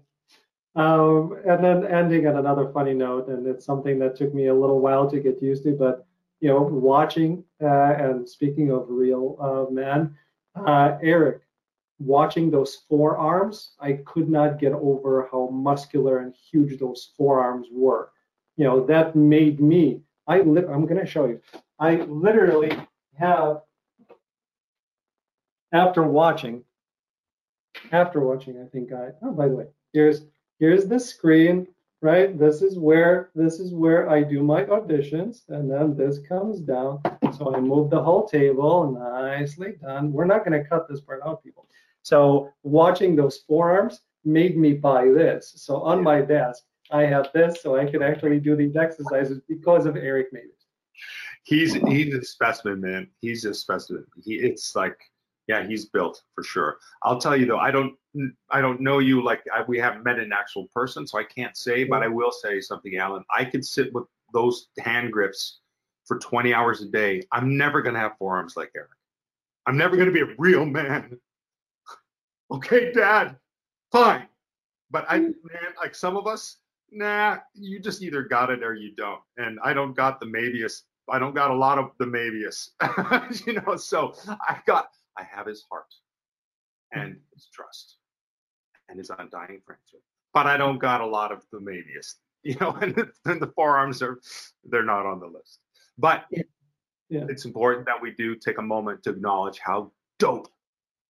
[0.77, 4.55] um, and then ending on another funny note, and it's something that took me a
[4.55, 6.07] little while to get used to, but
[6.41, 10.17] you know, watching uh, and speaking of real uh, men,
[10.55, 11.43] uh, Eric,
[11.99, 18.11] watching those forearms, I could not get over how muscular and huge those forearms were.
[18.57, 20.01] You know, that made me.
[20.27, 21.41] I li- I'm going to show you.
[21.79, 22.73] I literally
[23.17, 23.63] have,
[25.73, 26.65] after watching,
[27.93, 29.11] after watching, I think I.
[29.23, 30.23] Oh, by the way, here's
[30.59, 31.67] here's the screen
[32.03, 32.39] right?
[32.39, 37.01] This is where this is where I do my auditions, and then this comes down.
[37.37, 40.13] So I move the whole table, nicely done.
[40.13, 41.67] We're not going to cut this part out, people.
[42.03, 45.53] So watching those forearms made me buy this.
[45.57, 49.87] So on my desk, I have this, so I can actually do these exercises because
[49.87, 50.67] of Eric Mabius.
[51.45, 53.09] He's he's a specimen, man.
[53.21, 54.05] He's a specimen.
[54.23, 54.99] He it's like
[55.51, 56.79] yeah, he's built for sure.
[57.03, 57.97] I'll tell you though, I don't
[58.51, 61.57] I don't know you like I, we haven't met an actual person, so I can't
[61.57, 61.83] say.
[61.83, 63.25] But I will say something, Alan.
[63.37, 65.59] I could sit with those hand grips
[66.05, 67.23] for 20 hours a day.
[67.33, 68.91] I'm never gonna have forearms like Eric.
[69.67, 71.19] I'm never gonna be a real man.
[72.53, 73.37] okay, Dad.
[73.91, 74.29] Fine.
[74.93, 75.35] But I mm.
[75.43, 76.59] man, like some of us,
[76.93, 79.21] nah, you just either got it or you don't.
[79.37, 80.83] And I don't got the maybeest.
[81.11, 82.71] I don't got a lot of the maybeest,
[83.47, 83.75] you know.
[83.75, 84.91] So I got,
[85.21, 85.93] I have his heart
[86.93, 87.01] hmm.
[87.01, 87.97] and his trust
[88.89, 90.03] and his undying friendship,
[90.33, 92.77] but I don't got a lot of the maybeest, you know.
[92.81, 92.97] And,
[93.27, 94.21] and the forearms are,
[94.65, 95.61] they're not on the list.
[95.99, 96.43] But yeah.
[97.09, 97.27] Yeah.
[97.29, 100.49] it's important that we do take a moment to acknowledge how dope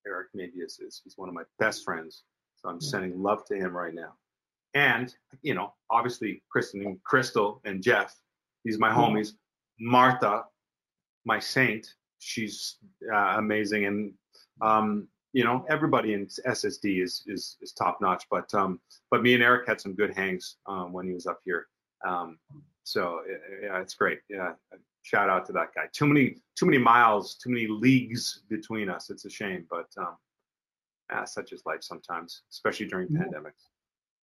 [0.06, 1.00] Eric Mabius is.
[1.04, 2.22] He's one of my best friends.
[2.56, 2.88] So I'm yeah.
[2.88, 4.14] sending love to him right now.
[4.74, 8.14] And, you know, obviously Kristin and Crystal and Geoff,
[8.64, 9.16] these my mm-hmm.
[9.16, 9.32] homies.
[9.78, 10.44] Martha,
[11.24, 12.76] my saint, she's
[13.12, 13.86] uh, amazing.
[13.86, 14.12] And,
[14.60, 18.24] um, you know, everybody in SSD is is, is top notch.
[18.30, 21.40] But um, but me and Eric had some good hangs um, when he was up
[21.44, 21.66] here.
[22.06, 22.38] Um,
[22.84, 23.20] so
[23.62, 24.20] yeah, it's great.
[24.28, 24.52] Yeah,
[25.02, 25.82] shout out to that guy.
[25.92, 29.10] Too many too many miles, too many leagues between us.
[29.10, 30.16] It's a shame, but um,
[31.12, 33.20] ah, such is life sometimes, especially during yeah.
[33.20, 33.68] pandemics.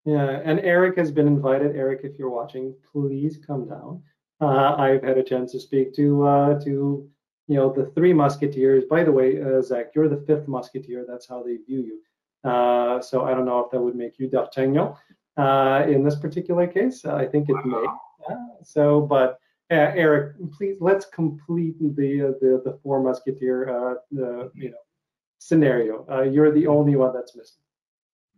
[0.04, 1.76] Yeah, and Eric has been invited.
[1.76, 4.02] Eric, if you're watching, please come down.
[4.40, 7.08] Uh, I've had a chance to speak to uh, to
[7.48, 8.84] you know the three musketeers.
[8.84, 11.04] By the way, uh, Zak, you're the fifth musketeer.
[11.08, 11.80] That's how they view
[12.44, 12.48] you.
[12.48, 14.92] Uh, so I don't know if that would make you D'Artagnan
[15.36, 17.04] uh, in this particular case.
[17.04, 17.84] I think it may.
[18.62, 19.40] so, but
[19.70, 24.76] Eric, please let's complete the the the four musketeer the you know
[25.38, 26.22] scenario.
[26.30, 27.62] you're the only one that's missing.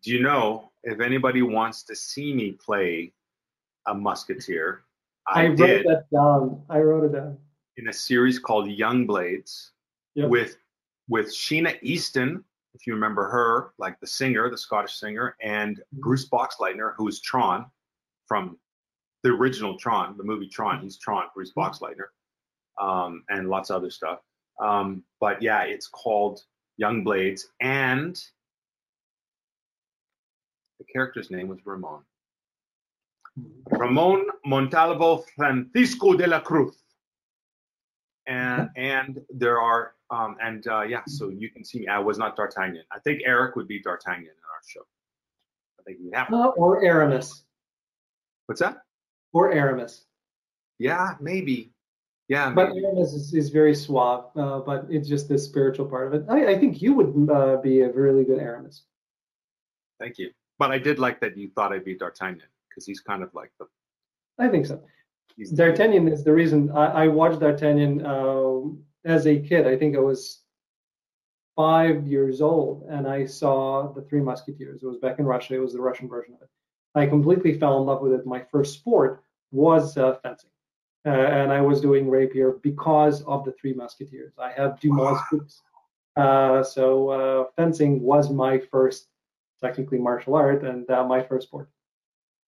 [0.02, 3.12] Do you know if anybody wants to see me play
[3.86, 4.82] a musketeer,
[5.26, 6.62] I, I wrote did that down.
[6.70, 7.38] I wrote it down
[7.81, 9.72] in a series called Young Blades
[10.14, 10.28] yep.
[10.28, 10.57] with
[11.09, 16.01] with Sheena Easton, if you remember her, like the singer, the Scottish singer, and mm-hmm.
[16.01, 17.66] Bruce Boxleitner, who is Tron
[18.26, 18.59] from
[19.24, 20.81] the original Tron, the movie Tron.
[20.81, 21.85] He's Tron, Bruce mm-hmm.
[21.85, 22.07] Boxleitner,
[22.81, 24.20] um, and lots of other stuff.
[24.62, 26.43] Um, but yeah, it's called
[26.76, 28.22] Young Blades, and
[30.78, 32.03] the character's name was Ramon.
[33.70, 36.80] Ramon Montalvo Francisco de la Cruz.
[38.31, 41.89] And and there are um and uh, yeah, so you can see me.
[41.89, 42.85] I was not D'Artagnan.
[42.93, 44.83] I think Eric would be D'Artagnan in our show.
[45.81, 47.43] I think we'd have uh, or Aramis.
[48.47, 48.78] What's that?
[49.33, 50.05] Or Aramis.
[50.78, 51.72] Yeah, maybe.
[52.28, 52.87] Yeah, but maybe.
[52.87, 56.26] Aramis is, is very suave, uh, but it's just the spiritual part of it.
[56.28, 58.85] I, I think you would uh, be a really good Aramis.
[59.99, 60.31] Thank you.
[60.59, 63.51] But I did like that you thought I'd be D'Artagnan because he's kind of like
[63.59, 63.66] the.
[64.39, 64.81] I think so.
[65.55, 68.61] D'Artagnan is the reason I, I watched D'Artagnan uh,
[69.05, 69.66] as a kid.
[69.66, 70.43] I think I was
[71.57, 74.83] five years old, and I saw the Three Musketeers.
[74.83, 75.55] It was back in Russia.
[75.55, 76.49] It was the Russian version of it.
[76.95, 78.26] I completely fell in love with it.
[78.26, 79.22] My first sport
[79.53, 80.51] was uh, fencing,
[81.07, 84.33] uh, and I was doing rapier because of the Three Musketeers.
[84.39, 85.62] I have Dumas boots,
[86.16, 89.09] uh, so uh, fencing was my first
[89.61, 91.68] technically martial art and uh, my first sport.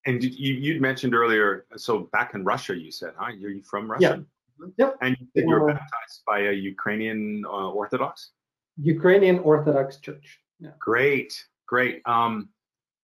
[0.07, 3.33] And you you mentioned earlier, so back in Russia, you said, huh?
[3.39, 4.25] You're you from Russia?
[4.59, 4.67] Yeah.
[4.79, 4.97] Yep.
[5.01, 8.31] And you were uh, baptized by a Ukrainian uh, Orthodox?
[8.77, 10.41] Ukrainian Orthodox Church.
[10.61, 10.71] Yeah.
[10.79, 11.33] Great,
[11.67, 12.03] great.
[12.07, 12.49] Um,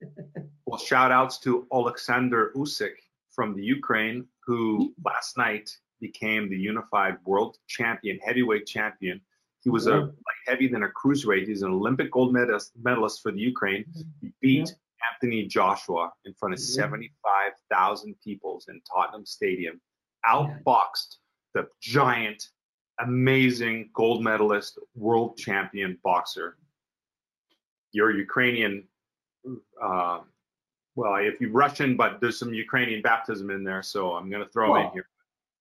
[0.66, 2.96] well, shout outs to Alexander Usyk
[3.30, 5.02] from the Ukraine, who mm-hmm.
[5.04, 5.70] last night
[6.00, 9.20] became the unified world champion, heavyweight champion.
[9.64, 11.48] He was a light heavy than a cruiserweight.
[11.48, 13.84] He's an Olympic gold medalist, medalist for the Ukraine.
[14.20, 14.72] He beat
[15.12, 19.80] Anthony Joshua in front of 75,000 people in Tottenham Stadium,
[20.26, 21.16] outboxed
[21.54, 22.48] the giant,
[23.00, 26.56] amazing gold medalist, world champion boxer.
[27.92, 28.84] You're Ukrainian,
[29.82, 30.20] uh,
[30.94, 34.50] well, if you're Russian, but there's some Ukrainian baptism in there, so I'm going to
[34.50, 35.08] throw well, in here.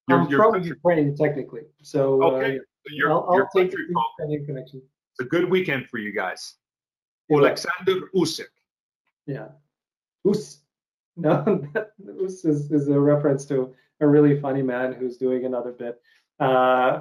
[0.08, 1.62] You're, I'm you're from Ukraine, technically.
[1.82, 2.56] So, uh, okay.
[2.56, 4.82] Uh, so you're, I'll, I'll take the Ukrainian connection.
[5.12, 6.54] It's a good weekend for you guys.
[7.30, 8.46] Alexander Usyk.
[9.28, 9.48] Yeah.
[10.28, 10.60] Us.
[11.20, 11.66] No,
[12.24, 16.00] Us is, is a reference to a really funny man who's doing another bit.
[16.38, 17.00] Uh,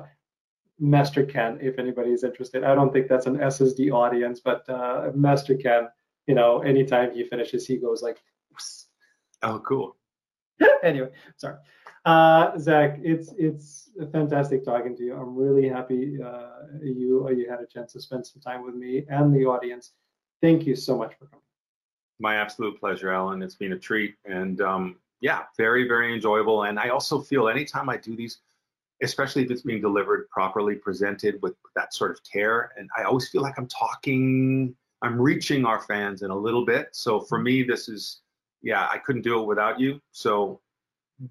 [0.79, 2.63] Master Ken, if anybody is interested.
[2.63, 5.89] I don't think that's an SSD audience, but uh, Master Ken,
[6.25, 8.17] you know, anytime he finishes, he goes like,
[8.55, 8.87] Us.
[9.43, 9.95] Oh, cool.
[10.83, 11.57] anyway, sorry.
[12.03, 15.13] Uh, Zak, it's it's fantastic talking to you.
[15.13, 19.05] I'm really happy uh, you you had a chance to spend some time with me
[19.09, 19.91] and the audience.
[20.41, 21.46] Thank you so much for coming
[22.19, 23.41] my absolute pleasure, Alan.
[23.41, 26.63] It's been a treat, and um, yeah, very, very enjoyable.
[26.63, 28.39] And I also feel anytime I do these,
[29.01, 33.29] especially if it's being delivered properly, presented with that sort of care, and I always
[33.29, 36.89] feel like I'm talking, I'm reaching our fans in a little bit.
[36.91, 38.21] So for me, this is,
[38.61, 40.01] yeah, I couldn't do it without you.
[40.11, 40.61] So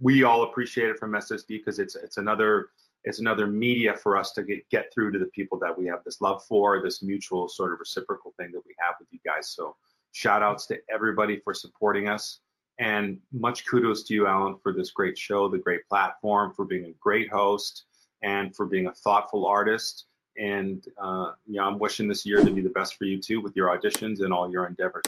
[0.00, 2.70] we all appreciate it from SSD because it's it's another
[3.04, 6.02] it's another media for us to get get through to the people that we have
[6.04, 9.48] this love for, this mutual sort of reciprocal thing that we have with you guys.
[9.50, 9.76] So
[10.16, 12.40] shout outs to everybody for supporting us.
[12.78, 16.86] And much kudos to you, Alan, for this great show, the great platform, for being
[16.86, 17.84] a great host,
[18.22, 20.06] and for being a thoughtful artist.
[20.38, 23.54] And uh, yeah, I'm wishing this year to be the best for you too, with
[23.56, 25.04] your auditions and all your endeavors.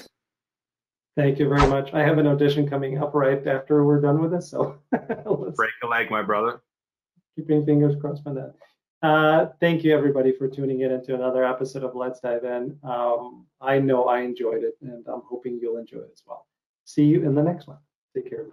[1.17, 1.95] Thank you very much.
[1.95, 5.87] I have an audition coming up right after we're done with this, so break a
[5.87, 6.61] leg, my brother.
[7.35, 8.55] Keeping fingers crossed for that.
[9.01, 12.77] Uh, thank you everybody for tuning in into another episode of Let's Dive In.
[12.83, 16.47] Um, I know I enjoyed it, and I'm hoping you'll enjoy it as well.
[16.85, 17.79] See you in the next one.
[18.15, 18.47] Take care.